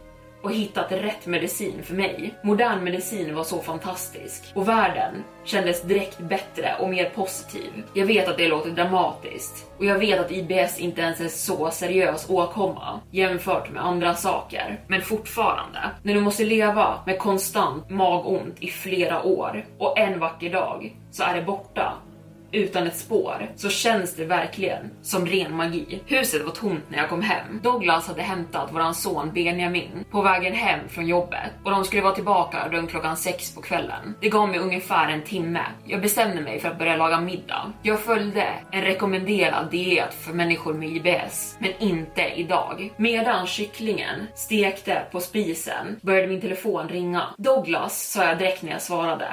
och 0.42 0.53
hittat 0.53 0.92
rätt 0.92 1.26
medicin 1.26 1.83
för 1.83 1.94
mig. 1.94 2.35
Modern 2.42 2.85
medicin 2.85 3.35
var 3.35 3.44
så 3.44 3.59
fantastisk 3.59 4.53
och 4.55 4.68
världen 4.68 5.24
kändes 5.44 5.83
direkt 5.83 6.18
bättre 6.18 6.74
och 6.81 6.88
mer 6.88 7.11
positiv. 7.11 7.85
Jag 7.94 8.07
vet 8.07 8.29
att 8.29 8.38
det 8.38 8.48
låter 8.48 8.70
dramatiskt 8.70 9.70
och 9.79 9.85
jag 9.85 9.98
vet 9.98 10.20
att 10.20 10.33
IBS 10.33 10.79
inte 10.79 11.00
ens 11.00 11.20
är 11.20 11.29
så 11.29 11.70
seriös 11.70 12.31
åkomma 12.31 13.00
jämfört 13.11 13.70
med 13.70 13.85
andra 13.85 14.14
saker. 14.14 14.81
Men 14.87 15.03
fortfarande, 15.03 15.79
när 16.03 16.14
du 16.14 16.20
måste 16.20 16.44
leva 16.44 17.03
med 17.07 17.18
konstant 17.18 17.90
magont 17.90 18.55
i 18.61 18.66
flera 18.66 19.22
år 19.22 19.64
och 19.79 19.98
en 19.98 20.20
vacker 20.20 20.50
dag 20.50 20.96
så 21.11 21.22
är 21.22 21.35
det 21.35 21.42
borta 21.42 21.92
utan 22.53 22.87
ett 22.87 22.97
spår 22.97 23.51
så 23.57 23.69
känns 23.69 24.15
det 24.15 24.25
verkligen 24.25 24.91
som 25.03 25.27
ren 25.27 25.57
magi. 25.57 26.03
Huset 26.07 26.45
var 26.45 26.53
tomt 26.53 26.85
när 26.89 26.99
jag 26.99 27.09
kom 27.09 27.23
hem. 27.23 27.61
Douglas 27.63 28.09
hade 28.09 28.23
hämtat 28.23 28.73
våran 28.73 28.95
son 28.95 29.31
Benjamin 29.35 30.05
på 30.11 30.23
vägen 30.23 30.53
hem 30.53 30.89
från 30.89 31.07
jobbet 31.07 31.51
och 31.65 31.71
de 31.71 31.85
skulle 31.85 32.03
vara 32.03 32.15
tillbaka 32.15 32.69
runt 32.69 32.91
klockan 32.91 33.17
sex 33.17 33.55
på 33.55 33.61
kvällen. 33.61 34.15
Det 34.21 34.29
gav 34.29 34.49
mig 34.49 34.59
ungefär 34.59 35.09
en 35.09 35.23
timme. 35.23 35.63
Jag 35.87 36.03
bestämde 36.03 36.41
mig 36.41 36.61
för 36.61 36.69
att 36.69 36.79
börja 36.79 36.97
laga 36.97 37.21
middag. 37.21 37.73
Jag 37.83 38.01
följde 38.01 38.47
en 38.71 38.83
rekommenderad 38.83 39.71
diet 39.71 40.15
för 40.15 40.33
människor 40.33 40.75
med 40.75 40.89
IBS, 40.89 41.57
men 41.59 41.73
inte 41.79 42.23
idag. 42.37 42.93
Medan 42.97 43.47
kycklingen 43.47 44.27
stekte 44.35 45.03
på 45.13 45.21
spisen 45.21 45.97
började 46.03 46.29
min 46.29 46.41
telefon 46.41 46.89
ringa. 46.89 47.23
Douglas 47.39 48.11
sa 48.11 48.25
jag 48.25 48.39
direkt 48.39 48.63
när 48.63 48.73
jag 48.73 48.83
svarade. 48.83 49.29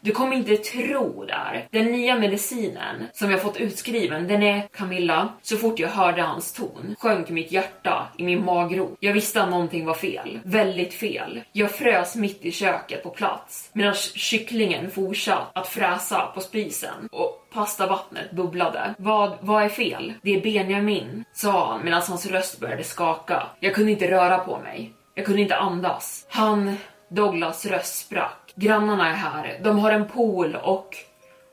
Du 0.00 0.12
kommer 0.12 0.36
inte 0.36 0.56
tro 0.56 1.24
där. 1.24 1.68
Den 1.70 1.86
nya 1.86 2.16
medicinen 2.16 3.06
som 3.12 3.30
jag 3.30 3.42
fått 3.42 3.56
utskriven, 3.56 4.28
den 4.28 4.42
är 4.42 4.68
Camilla. 4.72 5.28
Så 5.42 5.56
fort 5.56 5.78
jag 5.78 5.88
hörde 5.88 6.22
hans 6.22 6.52
ton 6.52 6.96
sjönk 6.98 7.28
mitt 7.28 7.52
hjärta 7.52 8.08
i 8.16 8.22
min 8.22 8.44
magro. 8.44 8.96
Jag 9.00 9.12
visste 9.12 9.42
att 9.42 9.50
någonting 9.50 9.86
var 9.86 9.94
fel. 9.94 10.38
Väldigt 10.44 10.94
fel. 10.94 11.40
Jag 11.52 11.70
frös 11.70 12.16
mitt 12.16 12.44
i 12.44 12.52
köket 12.52 13.02
på 13.02 13.10
plats 13.10 13.70
medan 13.72 13.94
kycklingen 13.94 14.90
fortsatte 14.90 15.60
att 15.60 15.68
fräsa 15.68 16.26
på 16.34 16.40
spisen 16.40 17.08
och 17.12 17.46
pastavattnet 17.52 18.30
bubblade. 18.30 18.94
Vad, 18.98 19.36
vad 19.40 19.62
är 19.62 19.68
fel? 19.68 20.12
Det 20.22 20.36
är 20.36 20.40
Benjamin, 20.40 21.24
sa 21.32 21.72
han 21.72 21.84
medan 21.84 22.02
hans 22.08 22.26
röst 22.26 22.60
började 22.60 22.84
skaka. 22.84 23.42
Jag 23.60 23.74
kunde 23.74 23.92
inte 23.92 24.10
röra 24.10 24.38
på 24.38 24.58
mig. 24.58 24.92
Jag 25.14 25.26
kunde 25.26 25.42
inte 25.42 25.56
andas. 25.56 26.26
Han... 26.30 26.76
Douglas 27.10 27.66
röst 27.66 27.98
sprack. 27.98 28.47
Grannarna 28.58 29.08
är 29.10 29.14
här. 29.14 29.60
De 29.62 29.78
har 29.78 29.92
en 29.92 30.08
pool 30.08 30.56
och... 30.62 30.96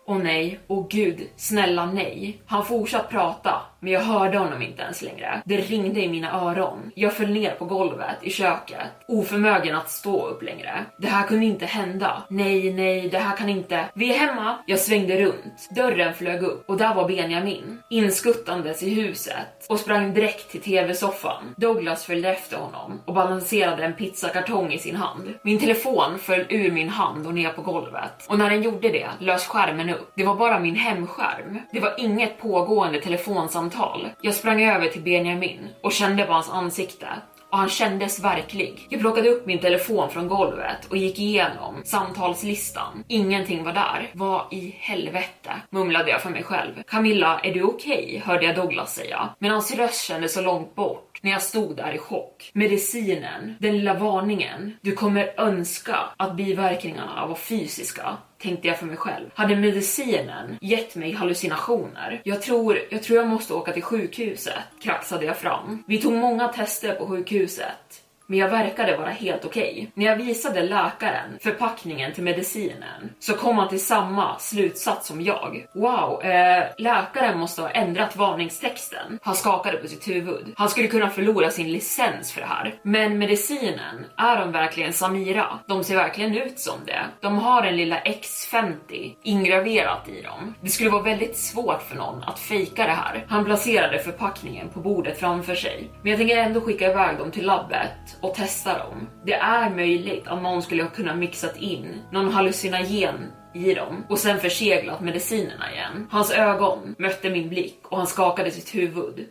Åh 0.08 0.18
nej, 0.18 0.60
åh 0.68 0.88
gud, 0.90 1.30
snälla 1.36 1.86
nej. 1.86 2.42
Han 2.46 2.66
fortsatte 2.66 3.08
prata 3.08 3.62
men 3.86 3.94
jag 3.94 4.02
hörde 4.02 4.38
honom 4.38 4.62
inte 4.62 4.82
ens 4.82 5.02
längre. 5.02 5.42
Det 5.46 5.58
ringde 5.58 6.02
i 6.02 6.10
mina 6.10 6.42
öron. 6.42 6.92
Jag 6.96 7.14
föll 7.14 7.30
ner 7.30 7.52
på 7.52 7.66
golvet 7.66 8.16
i 8.22 8.30
köket, 8.30 8.88
oförmögen 9.08 9.76
att 9.76 9.90
stå 9.90 10.28
upp 10.28 10.44
längre. 10.44 10.86
Det 10.98 11.08
här 11.08 11.28
kunde 11.28 11.46
inte 11.46 11.66
hända. 11.66 12.24
Nej, 12.30 12.74
nej, 12.74 13.10
det 13.10 13.18
här 13.18 13.38
kan 13.38 13.50
inte. 13.50 13.86
Vi 13.94 14.14
är 14.14 14.20
hemma. 14.20 14.58
Jag 14.66 14.80
svängde 14.80 15.22
runt. 15.22 15.70
Dörren 15.76 16.14
flög 16.14 16.44
upp 16.44 16.70
och 16.70 16.78
där 16.78 16.96
var 16.96 17.08
Benjamin 17.08 17.82
inskuttandes 17.90 18.84
i 18.84 18.90
huset 18.90 19.66
och 19.70 19.80
sprang 19.80 20.14
direkt 20.14 20.52
till 20.52 20.62
tv-soffan. 20.62 21.54
Douglas 21.58 22.06
följde 22.06 22.30
efter 22.30 22.58
honom 22.58 23.02
och 23.06 23.14
balanserade 23.14 23.86
en 23.86 23.94
pizzakartong 23.94 24.74
i 24.74 24.78
sin 24.78 24.96
hand. 24.96 25.34
Min 25.44 25.60
telefon 25.60 26.20
föll 26.20 26.46
ur 26.50 26.72
min 26.72 26.90
hand 26.90 27.28
och 27.28 27.34
ner 27.34 27.50
på 27.50 27.62
golvet 27.62 28.26
och 28.28 28.40
när 28.40 28.50
den 28.50 28.64
gjorde 28.64 28.90
det 28.90 29.10
lös 29.20 29.48
skärmen 29.48 29.90
upp. 29.90 30.12
Det 30.16 30.24
var 30.24 30.36
bara 30.36 30.60
min 30.60 30.76
hemskärm. 30.76 31.60
Det 31.72 31.80
var 31.80 31.94
inget 31.98 32.42
pågående 32.42 33.02
telefonsamtal. 33.02 33.75
Jag 34.22 34.34
sprang 34.34 34.64
över 34.64 34.88
till 34.88 35.02
Benjamin 35.02 35.70
och 35.82 35.92
kände 35.92 36.26
på 36.26 36.34
hans 36.34 36.50
ansikte 36.50 37.08
och 37.56 37.58
han 37.58 37.70
kändes 37.70 38.20
verklig. 38.20 38.88
Jag 38.90 39.02
plockade 39.02 39.30
upp 39.30 39.46
min 39.46 39.60
telefon 39.60 40.10
från 40.10 40.28
golvet 40.28 40.86
och 40.90 40.98
gick 40.98 41.20
igenom 41.20 41.82
samtalslistan. 41.86 43.04
Ingenting 43.08 43.64
var 43.64 43.74
där. 43.74 44.10
Vad 44.14 44.54
i 44.54 44.76
helvete? 44.80 45.52
mumlade 45.70 46.12
jag 46.12 46.22
för 46.22 46.30
mig 46.30 46.44
själv. 46.44 46.84
Camilla, 46.88 47.40
är 47.44 47.54
du 47.54 47.64
okej? 47.64 48.06
Okay? 48.06 48.20
hörde 48.20 48.46
jag 48.46 48.56
Douglas 48.56 48.96
säga. 48.96 49.30
Men 49.40 49.52
hans 49.52 49.76
röst 49.76 50.04
kändes 50.04 50.34
så 50.34 50.42
långt 50.42 50.76
bort 50.76 51.20
när 51.22 51.32
jag 51.32 51.42
stod 51.42 51.76
där 51.76 51.94
i 51.94 51.98
chock. 51.98 52.52
Medicinen, 52.54 53.56
den 53.60 53.78
lilla 53.78 53.94
varningen. 53.94 54.78
Du 54.82 54.92
kommer 54.92 55.34
önska 55.38 55.98
att 56.18 56.36
biverkningarna 56.36 57.28
var 57.28 57.36
fysiska 57.36 58.18
tänkte 58.38 58.68
jag 58.68 58.80
för 58.80 58.86
mig 58.86 58.98
själv. 58.98 59.30
Hade 59.34 59.56
medicinen 59.56 60.58
gett 60.62 60.96
mig 60.96 61.12
hallucinationer? 61.12 62.22
Jag 62.24 62.42
tror, 62.42 62.80
jag 62.90 63.04
tror 63.04 63.18
jag 63.18 63.28
måste 63.28 63.54
åka 63.54 63.72
till 63.72 63.84
sjukhuset, 63.84 64.54
kraxade 64.82 65.26
jag 65.26 65.38
fram. 65.38 65.84
Vi 65.88 66.02
tog 66.02 66.14
många 66.14 66.48
tester 66.48 66.96
på 66.96 67.08
sjukhuset 67.08 68.05
men 68.28 68.40
jag 68.40 68.50
verkade 68.50 68.98
vara 68.98 69.10
helt 69.10 69.46
okej. 69.46 69.72
Okay. 69.72 69.88
När 69.94 70.06
jag 70.06 70.16
visade 70.16 70.64
läkaren 70.64 71.38
förpackningen 71.42 72.14
till 72.14 72.24
medicinen 72.24 73.14
så 73.20 73.34
kom 73.34 73.58
han 73.58 73.70
till 73.70 73.86
samma 73.86 74.40
slutsats 74.40 75.08
som 75.08 75.22
jag. 75.22 75.66
Wow, 75.74 76.24
eh, 76.24 76.64
läkaren 76.78 77.40
måste 77.40 77.62
ha 77.62 77.70
ändrat 77.70 78.16
varningstexten. 78.16 79.20
Han 79.22 79.36
skakade 79.36 79.78
på 79.78 79.88
sitt 79.88 80.08
huvud. 80.08 80.54
Han 80.58 80.70
skulle 80.70 80.88
kunna 80.88 81.10
förlora 81.10 81.50
sin 81.50 81.72
licens 81.72 82.32
för 82.32 82.42
det 82.42 82.48
här. 82.48 82.76
Men 82.82 83.18
medicinen, 83.18 84.06
är 84.18 84.40
de 84.40 84.52
verkligen 84.52 84.94
Samira? 84.94 85.60
De 85.68 85.84
ser 85.84 85.96
verkligen 85.96 86.38
ut 86.38 86.60
som 86.60 86.80
det. 86.86 87.02
De 87.22 87.38
har 87.38 87.64
en 87.64 87.78
lilla 87.78 88.00
X50 88.00 89.16
ingraverat 89.24 90.10
i 90.10 90.22
dem. 90.22 90.56
Det 90.62 90.70
skulle 90.70 90.90
vara 90.90 91.04
väldigt 91.04 91.38
svårt 91.38 91.82
för 91.82 91.96
någon 91.96 92.24
att 92.24 92.40
fejka 92.40 92.86
det 92.86 92.92
här. 92.92 93.26
Han 93.30 93.46
placerade 93.46 94.00
förpackningen 94.00 94.70
på 94.70 94.80
bordet 94.80 95.20
framför 95.20 95.56
sig. 95.56 95.92
Men 96.02 96.12
jag 96.12 96.20
tänker 96.20 96.38
ändå 96.38 96.62
skicka 96.62 96.92
iväg 96.92 97.18
dem 97.18 97.32
till 97.32 97.46
labbet 97.46 98.18
och 98.26 98.36
testa 98.36 98.78
dem. 98.78 99.08
Det 99.26 99.34
är 99.34 99.70
möjligt 99.70 100.28
att 100.28 100.42
någon 100.42 100.62
skulle 100.62 100.86
kunna 100.86 101.16
mixat 101.16 101.58
in 101.58 102.02
någon 102.12 102.32
hallucinogen 102.32 103.32
i 103.54 103.74
dem 103.74 104.06
och 104.10 104.20
sen 104.20 104.40
förseglat 104.40 105.02
medicinerna 105.02 105.72
igen. 105.72 106.08
Hans 106.12 106.32
ögon 106.32 106.96
mötte 106.98 107.30
min 107.30 107.50
blick 107.50 107.80
och 107.84 107.98
han 107.98 108.08
skakade 108.08 108.52
sitt 108.52 108.76
huvud 108.76 109.28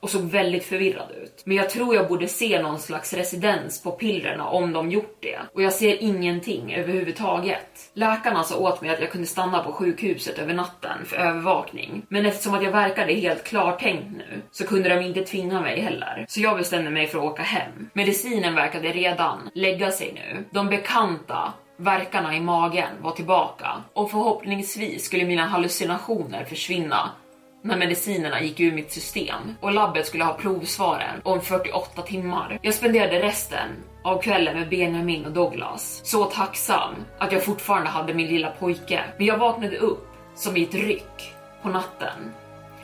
och 0.00 0.10
såg 0.10 0.22
väldigt 0.22 0.64
förvirrad 0.64 1.10
ut. 1.22 1.42
Men 1.44 1.56
jag 1.56 1.70
tror 1.70 1.94
jag 1.94 2.08
borde 2.08 2.28
se 2.28 2.62
någon 2.62 2.78
slags 2.78 3.12
residens 3.12 3.82
på 3.82 3.90
pillerna 3.90 4.48
om 4.48 4.72
de 4.72 4.90
gjort 4.90 5.18
det. 5.20 5.38
Och 5.54 5.62
jag 5.62 5.72
ser 5.72 6.02
ingenting 6.02 6.74
överhuvudtaget. 6.74 7.90
Läkarna 7.94 8.44
sa 8.44 8.58
åt 8.58 8.80
mig 8.80 8.90
att 8.90 9.00
jag 9.00 9.10
kunde 9.10 9.26
stanna 9.26 9.62
på 9.62 9.72
sjukhuset 9.72 10.38
över 10.38 10.54
natten 10.54 11.04
för 11.04 11.16
övervakning. 11.16 12.06
Men 12.08 12.26
eftersom 12.26 12.54
att 12.54 12.62
jag 12.62 12.72
verkade 12.72 13.12
helt 13.12 13.44
klartänkt 13.44 14.16
nu 14.16 14.42
så 14.50 14.66
kunde 14.66 14.88
de 14.88 15.04
inte 15.04 15.24
tvinga 15.24 15.60
mig 15.60 15.80
heller. 15.80 16.24
Så 16.28 16.40
jag 16.40 16.56
bestämde 16.56 16.90
mig 16.90 17.06
för 17.06 17.18
att 17.18 17.24
åka 17.24 17.42
hem. 17.42 17.90
Medicinen 17.92 18.54
verkade 18.54 18.88
redan 18.92 19.50
lägga 19.54 19.90
sig 19.90 20.12
nu. 20.14 20.44
De 20.50 20.68
bekanta 20.68 21.52
verkarna 21.76 22.36
i 22.36 22.40
magen 22.40 22.88
var 23.00 23.12
tillbaka 23.12 23.82
och 23.92 24.10
förhoppningsvis 24.10 25.04
skulle 25.04 25.24
mina 25.24 25.46
hallucinationer 25.46 26.44
försvinna 26.44 27.10
när 27.66 27.76
medicinerna 27.76 28.42
gick 28.42 28.60
ur 28.60 28.72
mitt 28.72 28.92
system 28.92 29.54
och 29.60 29.72
labbet 29.72 30.06
skulle 30.06 30.24
ha 30.24 30.34
provsvaren 30.34 31.20
om 31.22 31.40
48 31.40 32.02
timmar. 32.02 32.58
Jag 32.62 32.74
spenderade 32.74 33.22
resten 33.22 33.68
av 34.02 34.22
kvällen 34.22 34.58
med 34.58 34.68
Benjamin 34.68 35.24
och 35.24 35.32
Douglas. 35.32 36.00
Så 36.04 36.24
tacksam 36.24 36.94
att 37.18 37.32
jag 37.32 37.44
fortfarande 37.44 37.90
hade 37.90 38.14
min 38.14 38.28
lilla 38.28 38.50
pojke. 38.50 39.00
Men 39.16 39.26
jag 39.26 39.38
vaknade 39.38 39.76
upp 39.76 40.08
som 40.34 40.56
i 40.56 40.62
ett 40.62 40.74
ryck 40.74 41.34
på 41.62 41.68
natten. 41.68 42.32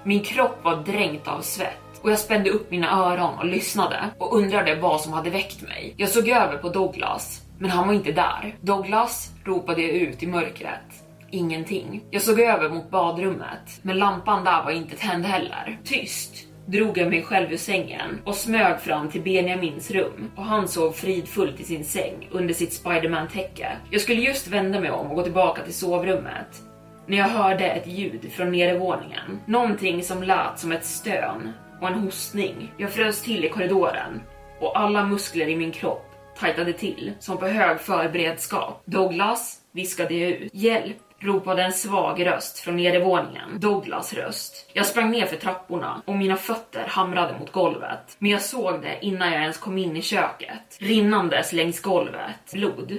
Min 0.02 0.24
kropp 0.24 0.58
var 0.62 0.76
dränkt 0.76 1.28
av 1.28 1.40
svett 1.40 2.00
och 2.02 2.10
jag 2.10 2.18
spände 2.18 2.50
upp 2.50 2.70
mina 2.70 2.90
öron 2.92 3.38
och 3.38 3.46
lyssnade 3.46 4.10
och 4.18 4.36
undrade 4.36 4.74
vad 4.74 5.00
som 5.00 5.12
hade 5.12 5.30
väckt 5.30 5.62
mig. 5.62 5.94
Jag 5.96 6.08
såg 6.08 6.28
över 6.28 6.58
på 6.58 6.68
Douglas, 6.68 7.42
men 7.58 7.70
han 7.70 7.86
var 7.86 7.94
inte 7.94 8.12
där. 8.12 8.56
Douglas 8.60 9.30
ropade 9.44 9.82
jag 9.82 9.90
ut 9.90 10.22
i 10.22 10.26
mörkret 10.26 11.01
ingenting. 11.32 12.04
Jag 12.10 12.22
såg 12.22 12.40
över 12.40 12.68
mot 12.68 12.90
badrummet, 12.90 13.80
men 13.82 13.98
lampan 13.98 14.44
där 14.44 14.62
var 14.64 14.70
inte 14.70 14.96
tänd 14.96 15.24
heller. 15.24 15.80
Tyst 15.84 16.46
drog 16.66 16.98
jag 16.98 17.08
mig 17.08 17.22
själv 17.22 17.52
ur 17.52 17.56
sängen 17.56 18.20
och 18.24 18.34
smög 18.34 18.80
fram 18.80 19.10
till 19.10 19.22
Benjamins 19.22 19.90
rum 19.90 20.30
och 20.36 20.44
han 20.44 20.68
sov 20.68 20.92
fridfullt 20.92 21.60
i 21.60 21.64
sin 21.64 21.84
säng 21.84 22.28
under 22.30 22.54
sitt 22.54 22.72
Spiderman-täcke. 22.72 23.76
Jag 23.90 24.00
skulle 24.00 24.20
just 24.20 24.48
vända 24.48 24.80
mig 24.80 24.90
om 24.90 25.06
och 25.06 25.16
gå 25.16 25.22
tillbaka 25.22 25.62
till 25.62 25.74
sovrummet 25.74 26.62
när 27.06 27.18
jag 27.18 27.28
hörde 27.28 27.64
ett 27.68 27.86
ljud 27.86 28.32
från 28.32 28.52
nedervåningen. 28.52 29.40
Någonting 29.46 30.02
som 30.02 30.22
lät 30.22 30.58
som 30.58 30.72
ett 30.72 30.84
stön 30.84 31.52
och 31.80 31.88
en 31.88 31.94
hostning. 31.94 32.72
Jag 32.76 32.90
frös 32.90 33.22
till 33.22 33.44
i 33.44 33.48
korridoren 33.48 34.22
och 34.60 34.78
alla 34.78 35.06
muskler 35.06 35.48
i 35.48 35.56
min 35.56 35.72
kropp 35.72 36.06
tajtade 36.38 36.72
till 36.72 37.12
som 37.18 37.38
på 37.38 37.46
hög 37.46 37.80
förberedskap. 37.80 38.82
Douglas 38.84 39.58
viskade 39.72 40.14
jag 40.14 40.30
ut. 40.30 40.50
Hjälp! 40.54 40.96
Ropade 41.22 41.62
en 41.62 41.72
svag 41.72 42.26
röst 42.26 42.58
från 42.58 42.76
nedervåningen. 42.76 43.60
Douglas 43.60 44.12
röst. 44.12 44.70
Jag 44.72 44.86
sprang 44.86 45.10
ner 45.10 45.26
för 45.26 45.36
trapporna 45.36 46.02
och 46.04 46.16
mina 46.16 46.36
fötter 46.36 46.84
hamrade 46.88 47.38
mot 47.38 47.52
golvet. 47.52 48.16
Men 48.18 48.30
jag 48.30 48.42
såg 48.42 48.82
det 48.82 48.98
innan 49.00 49.32
jag 49.32 49.42
ens 49.42 49.58
kom 49.58 49.78
in 49.78 49.96
i 49.96 50.02
köket. 50.02 50.78
Rinnandes 50.78 51.52
längs 51.52 51.80
golvet. 51.80 52.52
Blod. 52.52 52.98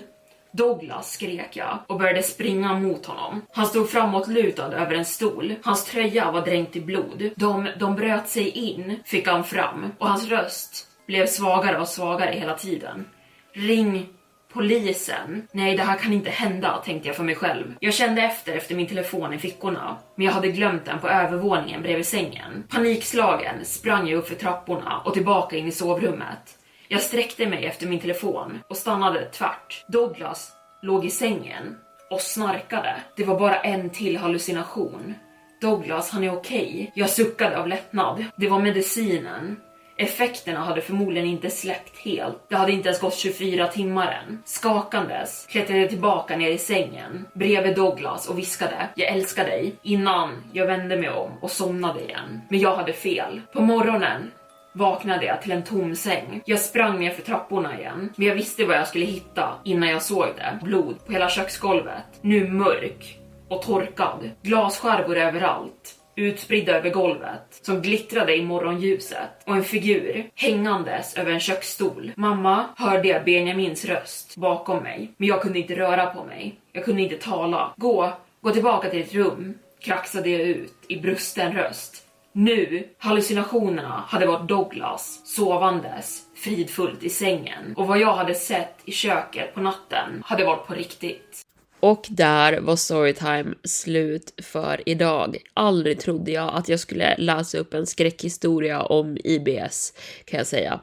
Douglas 0.52 1.12
skrek 1.12 1.50
jag 1.54 1.80
och 1.88 2.00
började 2.00 2.24
springa 2.24 2.74
mot 2.74 3.06
honom. 3.06 3.42
Han 3.52 3.66
stod 3.66 3.90
framåtlutad 3.90 4.74
över 4.74 4.96
en 4.96 5.06
stol. 5.06 5.56
Hans 5.64 5.86
tröja 5.86 6.32
var 6.32 6.42
dränkt 6.42 6.76
i 6.76 6.82
blod. 6.82 7.30
De, 7.36 7.68
de 7.80 7.96
bröt 7.96 8.28
sig 8.28 8.50
in, 8.50 9.00
fick 9.06 9.28
han 9.28 9.44
fram 9.44 9.92
och 9.98 10.08
hans 10.08 10.30
röst 10.30 10.88
blev 11.08 11.28
svagare 11.28 11.80
och 11.80 11.88
svagare 11.88 12.32
hela 12.32 12.56
tiden. 12.56 13.06
Ring 13.54 14.08
Polisen? 14.54 15.48
Nej, 15.52 15.78
det 15.78 15.84
här 15.84 15.98
kan 15.98 16.14
inte 16.14 16.30
hända, 16.30 16.82
tänkte 16.86 17.08
jag 17.10 17.16
för 17.16 17.24
mig 17.24 17.36
själv. 17.36 17.76
Jag 17.80 17.94
kände 17.94 18.22
efter 18.22 18.54
efter 18.56 18.76
min 18.76 18.88
telefon 18.88 19.34
i 19.34 19.38
fickorna, 19.38 19.98
men 20.16 20.26
jag 20.26 20.34
hade 20.34 20.52
glömt 20.52 20.86
den 20.86 21.00
på 21.00 21.10
övervåningen 21.10 21.82
bredvid 21.82 22.08
sängen. 22.08 22.64
Panikslagen 22.70 23.66
sprang 23.66 24.08
jag 24.08 24.18
upp 24.18 24.28
för 24.28 24.36
trapporna 24.36 25.02
och 25.06 25.14
tillbaka 25.14 25.58
in 25.58 25.68
i 25.68 25.72
sovrummet. 25.72 26.58
Jag 26.88 27.02
sträckte 27.02 27.48
mig 27.48 27.66
efter 27.66 27.88
min 27.88 28.00
telefon 28.00 28.60
och 28.68 28.78
stannade 28.78 29.26
tvärt. 29.26 29.86
Douglas 29.88 30.52
låg 30.82 31.06
i 31.06 31.10
sängen 31.10 31.76
och 32.10 32.22
snarkade. 32.22 32.96
Det 33.16 33.24
var 33.24 33.40
bara 33.40 33.60
en 33.60 33.90
till 33.90 34.18
hallucination. 34.18 35.14
Douglas, 35.62 36.10
han 36.10 36.24
är 36.24 36.34
okej. 36.34 36.68
Okay. 36.68 36.92
Jag 36.96 37.10
suckade 37.10 37.58
av 37.58 37.68
lättnad. 37.68 38.26
Det 38.36 38.48
var 38.48 38.60
medicinen. 38.60 39.58
Effekterna 39.98 40.60
hade 40.60 40.82
förmodligen 40.82 41.28
inte 41.28 41.50
släppt 41.50 41.98
helt. 41.98 42.50
Det 42.50 42.56
hade 42.56 42.72
inte 42.72 42.90
ens 42.90 43.02
gått 43.02 43.16
24 43.16 43.68
timmar 43.68 44.24
än. 44.28 44.44
Skakandes 44.46 45.48
klättrade 45.50 45.80
jag 45.80 45.90
tillbaka 45.90 46.38
ner 46.38 46.50
i 46.50 46.58
sängen 46.58 47.26
bredvid 47.34 47.76
Douglas 47.76 48.30
och 48.30 48.38
viskade 48.38 48.90
“Jag 48.96 49.08
älskar 49.08 49.46
dig” 49.46 49.76
innan 49.82 50.44
jag 50.54 50.68
vände 50.68 50.98
mig 50.98 51.10
om 51.10 51.32
och 51.42 51.52
somnade 51.52 52.02
igen. 52.02 52.42
Men 52.50 52.60
jag 52.60 52.76
hade 52.76 52.94
fel. 52.94 53.42
På 53.54 53.62
morgonen 53.62 54.32
vaknade 54.74 55.26
jag 55.26 55.42
till 55.42 55.52
en 55.52 55.64
tom 55.64 55.96
säng. 55.96 56.42
Jag 56.46 56.60
sprang 56.60 57.00
ner 57.00 57.12
för 57.12 57.22
trapporna 57.22 57.80
igen, 57.80 58.14
men 58.16 58.28
jag 58.28 58.36
visste 58.36 58.66
vad 58.66 58.78
jag 58.78 58.88
skulle 58.88 59.06
hitta 59.06 59.50
innan 59.64 59.90
jag 59.90 60.02
såg 60.02 60.28
det. 60.38 60.60
Blod 60.62 61.06
på 61.06 61.12
hela 61.12 61.30
köksgolvet. 61.30 62.04
Nu 62.22 62.48
mörk 62.48 63.20
och 63.50 63.62
torkad. 63.62 64.30
Glasskärvor 64.42 65.18
överallt 65.18 66.03
utspridda 66.16 66.78
över 66.78 66.90
golvet 66.90 67.60
som 67.62 67.82
glittrade 67.82 68.36
i 68.36 68.46
morgonljuset 68.46 69.30
och 69.46 69.56
en 69.56 69.64
figur 69.64 70.30
hängandes 70.36 71.18
över 71.18 71.32
en 71.32 71.40
köksstol. 71.40 72.12
Mamma 72.16 72.66
hörde 72.78 73.08
jag 73.08 73.26
Benjamins 73.26 73.86
röst 73.86 74.38
bakom 74.38 74.84
mig, 74.84 75.12
men 75.18 75.28
jag 75.28 75.42
kunde 75.42 75.60
inte 75.60 75.76
röra 75.76 76.06
på 76.06 76.24
mig. 76.24 76.56
Jag 76.72 76.86
kunde 76.86 77.02
inte 77.02 77.18
tala. 77.18 77.74
Gå, 77.78 78.14
gå 78.42 78.52
tillbaka 78.52 78.90
till 78.90 79.00
ditt 79.00 79.14
rum, 79.14 79.54
kraxade 79.80 80.30
jag 80.30 80.42
ut 80.42 80.74
i 80.88 81.00
brusten 81.00 81.54
röst. 81.54 82.08
Nu, 82.32 82.88
hallucinationerna 82.98 84.04
hade 84.08 84.26
varit 84.26 84.48
Douglas 84.48 85.22
sovandes 85.26 86.22
fridfullt 86.36 87.04
i 87.04 87.10
sängen 87.10 87.74
och 87.76 87.88
vad 87.88 88.00
jag 88.00 88.14
hade 88.14 88.36
sett 88.36 88.76
i 88.86 88.92
köket 88.92 89.54
på 89.54 89.62
natten 89.62 90.24
hade 90.26 90.46
varit 90.46 90.68
på 90.68 90.74
riktigt. 90.74 91.42
Och 91.84 92.08
där 92.10 92.60
var 92.60 92.76
Storytime 92.76 93.56
slut 93.64 94.34
för 94.42 94.82
idag. 94.86 95.38
Aldrig 95.54 96.00
trodde 96.00 96.32
jag 96.32 96.56
att 96.56 96.70
jag 96.70 96.80
skulle 96.80 97.18
läsa 97.18 97.58
upp 97.58 97.74
en 97.74 97.86
skräckhistoria 97.86 98.82
om 98.82 99.18
IBS, 99.24 99.94
kan 100.26 100.38
jag 100.38 100.48
säga. 100.48 100.80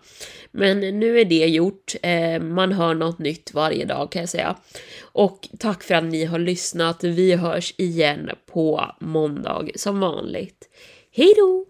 Men 0.50 0.80
nu 0.80 1.20
är 1.20 1.24
det 1.24 1.46
gjort. 1.46 1.94
Eh, 2.02 2.40
man 2.42 2.72
hör 2.72 2.94
något 2.94 3.18
nytt 3.18 3.54
varje 3.54 3.84
dag, 3.84 4.12
kan 4.12 4.20
jag 4.20 4.28
säga. 4.28 4.56
Och 5.00 5.48
tack 5.58 5.82
för 5.82 5.94
att 5.94 6.04
ni 6.04 6.24
har 6.24 6.38
lyssnat. 6.38 7.04
Vi 7.04 7.34
hörs 7.34 7.74
igen 7.76 8.30
på 8.46 8.94
måndag 9.00 9.68
som 9.74 10.00
vanligt. 10.00 10.68
Hej 11.12 11.34
då! 11.36 11.66